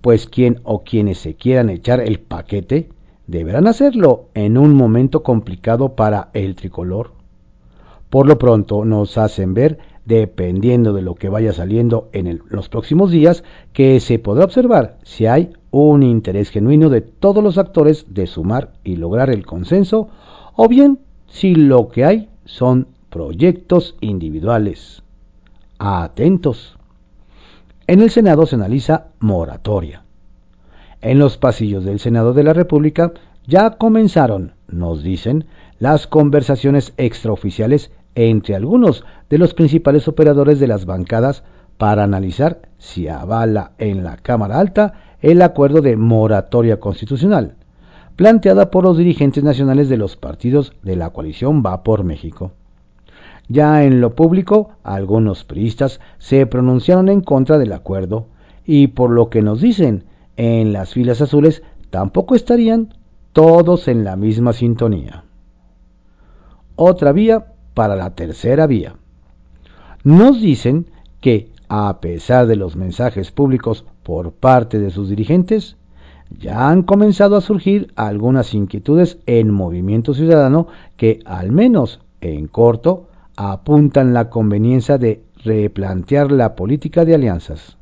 pues 0.00 0.26
quien 0.26 0.58
o 0.64 0.82
quienes 0.82 1.18
se 1.18 1.36
quieran 1.36 1.70
echar 1.70 2.00
el 2.00 2.18
paquete 2.18 2.88
deberán 3.28 3.68
hacerlo 3.68 4.28
en 4.34 4.58
un 4.58 4.74
momento 4.74 5.22
complicado 5.22 5.94
para 5.94 6.30
el 6.32 6.56
tricolor. 6.56 7.12
Por 8.10 8.26
lo 8.26 8.38
pronto 8.38 8.84
nos 8.84 9.18
hacen 9.18 9.54
ver, 9.54 9.78
dependiendo 10.04 10.92
de 10.94 11.02
lo 11.02 11.14
que 11.14 11.28
vaya 11.28 11.52
saliendo 11.52 12.08
en 12.12 12.42
los 12.48 12.68
próximos 12.68 13.12
días, 13.12 13.44
que 13.72 14.00
se 14.00 14.18
podrá 14.18 14.44
observar 14.44 14.98
si 15.04 15.26
hay 15.26 15.52
un 15.76 16.04
interés 16.04 16.50
genuino 16.50 16.88
de 16.88 17.00
todos 17.00 17.42
los 17.42 17.58
actores 17.58 18.06
de 18.14 18.28
sumar 18.28 18.74
y 18.84 18.94
lograr 18.94 19.28
el 19.30 19.44
consenso, 19.44 20.08
o 20.54 20.68
bien 20.68 21.00
si 21.26 21.56
lo 21.56 21.88
que 21.88 22.04
hay 22.04 22.28
son 22.44 22.86
proyectos 23.10 23.96
individuales. 24.00 25.02
Atentos. 25.78 26.78
En 27.88 28.02
el 28.02 28.10
Senado 28.10 28.46
se 28.46 28.54
analiza 28.54 29.08
moratoria. 29.18 30.04
En 31.00 31.18
los 31.18 31.38
pasillos 31.38 31.84
del 31.84 31.98
Senado 31.98 32.34
de 32.34 32.44
la 32.44 32.52
República 32.52 33.12
ya 33.44 33.70
comenzaron, 33.70 34.52
nos 34.68 35.02
dicen, 35.02 35.46
las 35.80 36.06
conversaciones 36.06 36.94
extraoficiales 36.98 37.90
entre 38.14 38.54
algunos 38.54 39.04
de 39.28 39.38
los 39.38 39.54
principales 39.54 40.06
operadores 40.06 40.60
de 40.60 40.68
las 40.68 40.86
bancadas 40.86 41.42
para 41.78 42.04
analizar 42.04 42.62
si 42.78 43.08
avala 43.08 43.72
en 43.78 44.04
la 44.04 44.16
Cámara 44.16 44.58
Alta 44.58 44.94
el 45.20 45.42
acuerdo 45.42 45.80
de 45.80 45.96
moratoria 45.96 46.78
constitucional, 46.78 47.54
planteada 48.16 48.70
por 48.70 48.84
los 48.84 48.98
dirigentes 48.98 49.42
nacionales 49.42 49.88
de 49.88 49.96
los 49.96 50.16
partidos 50.16 50.72
de 50.82 50.96
la 50.96 51.10
coalición 51.10 51.62
Va 51.64 51.82
por 51.82 52.04
México. 52.04 52.52
Ya 53.48 53.84
en 53.84 54.00
lo 54.00 54.14
público, 54.14 54.70
algunos 54.82 55.44
priistas 55.44 56.00
se 56.18 56.46
pronunciaron 56.46 57.08
en 57.08 57.20
contra 57.20 57.58
del 57.58 57.72
acuerdo 57.72 58.26
y 58.64 58.88
por 58.88 59.10
lo 59.10 59.28
que 59.28 59.42
nos 59.42 59.60
dicen, 59.60 60.04
en 60.36 60.72
las 60.72 60.94
filas 60.94 61.20
azules 61.20 61.62
tampoco 61.90 62.34
estarían 62.34 62.94
todos 63.32 63.88
en 63.88 64.04
la 64.04 64.16
misma 64.16 64.52
sintonía. 64.52 65.24
Otra 66.76 67.12
vía 67.12 67.52
para 67.74 67.96
la 67.96 68.14
tercera 68.14 68.66
vía. 68.66 68.96
Nos 70.02 70.40
dicen 70.40 70.90
que, 71.20 71.50
a 71.68 72.00
pesar 72.00 72.46
de 72.46 72.56
los 72.56 72.76
mensajes 72.76 73.30
públicos 73.30 73.84
por 74.02 74.32
parte 74.32 74.78
de 74.78 74.90
sus 74.90 75.08
dirigentes, 75.08 75.76
ya 76.38 76.68
han 76.68 76.82
comenzado 76.82 77.36
a 77.36 77.40
surgir 77.40 77.92
algunas 77.96 78.54
inquietudes 78.54 79.18
en 79.26 79.50
Movimiento 79.50 80.14
Ciudadano 80.14 80.66
que, 80.96 81.20
al 81.24 81.52
menos 81.52 82.00
en 82.20 82.48
corto, 82.48 83.08
apuntan 83.36 84.14
la 84.14 84.30
conveniencia 84.30 84.98
de 84.98 85.22
replantear 85.44 86.32
la 86.32 86.54
política 86.54 87.04
de 87.04 87.14
alianzas. 87.14 87.76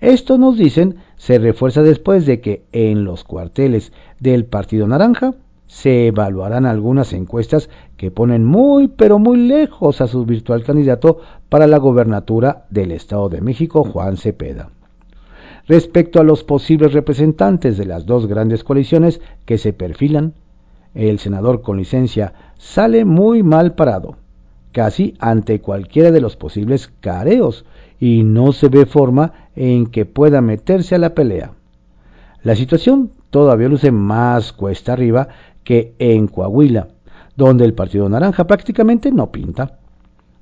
Esto 0.00 0.38
nos 0.38 0.56
dicen 0.56 0.96
se 1.16 1.38
refuerza 1.38 1.82
después 1.82 2.24
de 2.24 2.40
que 2.40 2.62
en 2.72 3.04
los 3.04 3.24
cuarteles 3.24 3.92
del 4.20 4.44
Partido 4.44 4.86
Naranja 4.86 5.34
se 5.68 6.08
evaluarán 6.08 6.66
algunas 6.66 7.12
encuestas 7.12 7.70
que 7.96 8.10
ponen 8.10 8.44
muy 8.44 8.88
pero 8.88 9.18
muy 9.18 9.36
lejos 9.36 10.00
a 10.00 10.08
su 10.08 10.24
virtual 10.24 10.64
candidato 10.64 11.18
para 11.48 11.66
la 11.66 11.78
gobernatura 11.78 12.66
del 12.70 12.90
Estado 12.90 13.28
de 13.28 13.40
México, 13.40 13.84
Juan 13.84 14.16
Cepeda. 14.16 14.70
Respecto 15.68 16.18
a 16.18 16.24
los 16.24 16.42
posibles 16.42 16.92
representantes 16.94 17.76
de 17.76 17.84
las 17.84 18.06
dos 18.06 18.26
grandes 18.26 18.64
coaliciones 18.64 19.20
que 19.44 19.58
se 19.58 19.72
perfilan, 19.72 20.34
el 20.94 21.18
senador 21.18 21.60
con 21.62 21.76
licencia 21.76 22.32
sale 22.56 23.04
muy 23.04 23.42
mal 23.42 23.74
parado 23.74 24.16
casi 24.72 25.14
ante 25.18 25.60
cualquiera 25.60 26.10
de 26.10 26.20
los 26.20 26.36
posibles 26.36 26.90
careos 27.00 27.64
y 28.00 28.22
no 28.22 28.52
se 28.52 28.68
ve 28.68 28.86
forma 28.86 29.32
en 29.56 29.86
que 29.86 30.06
pueda 30.06 30.40
meterse 30.40 30.94
a 30.94 30.98
la 30.98 31.14
pelea. 31.14 31.52
La 32.42 32.54
situación 32.54 33.10
todavía 33.30 33.68
luce 33.68 33.90
más 33.90 34.52
cuesta 34.52 34.92
arriba 34.92 35.28
que 35.68 35.94
en 35.98 36.28
Coahuila, 36.28 36.88
donde 37.36 37.66
el 37.66 37.74
Partido 37.74 38.08
Naranja 38.08 38.46
prácticamente 38.46 39.12
no 39.12 39.30
pinta. 39.30 39.80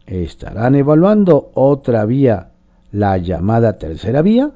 ¿Estarán 0.06 0.76
evaluando 0.76 1.50
otra 1.54 2.04
vía, 2.04 2.50
la 2.92 3.16
llamada 3.16 3.76
tercera 3.76 4.22
vía? 4.22 4.52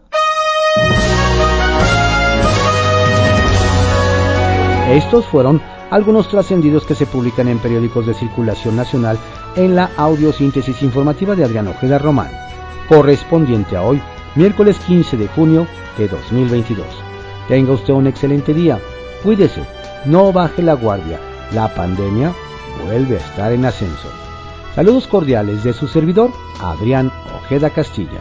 Estos 4.93 5.27
fueron 5.27 5.61
algunos 5.91 6.29
trascendidos 6.29 6.87
que 6.87 6.95
se 6.95 7.07
publican 7.07 7.49
en 7.49 7.59
periódicos 7.59 8.07
de 8.07 8.15
circulación 8.15 8.77
nacional 8.77 9.19
en 9.57 9.75
la 9.75 9.91
audiosíntesis 9.97 10.85
informativa 10.85 11.35
de 11.35 11.47
Adrián 11.47 11.67
Ojeda 11.67 11.99
Román, 11.99 12.31
correspondiente 12.89 13.77
a 13.77 13.83
hoy, 13.83 14.01
miércoles 14.37 14.79
15 14.87 15.17
de 15.17 15.27
junio 15.27 15.67
de 15.99 16.07
2022. 16.07 16.87
Tenga 17.49 17.73
usted 17.73 17.93
un 17.93 18.07
excelente 18.07 18.55
día, 18.55 18.79
cuídese, 19.25 19.80
no 20.05 20.33
baje 20.33 20.63
la 20.63 20.75
guardia, 20.75 21.19
la 21.53 21.69
pandemia 21.75 22.33
vuelve 22.85 23.17
a 23.17 23.21
estar 23.21 23.53
en 23.53 23.65
ascenso. 23.65 24.09
Saludos 24.75 25.07
cordiales 25.07 25.65
de 25.65 25.73
su 25.73 25.89
servidor, 25.89 26.31
Adrián 26.61 27.13
Ojeda 27.35 27.71
Castilla. 27.71 28.21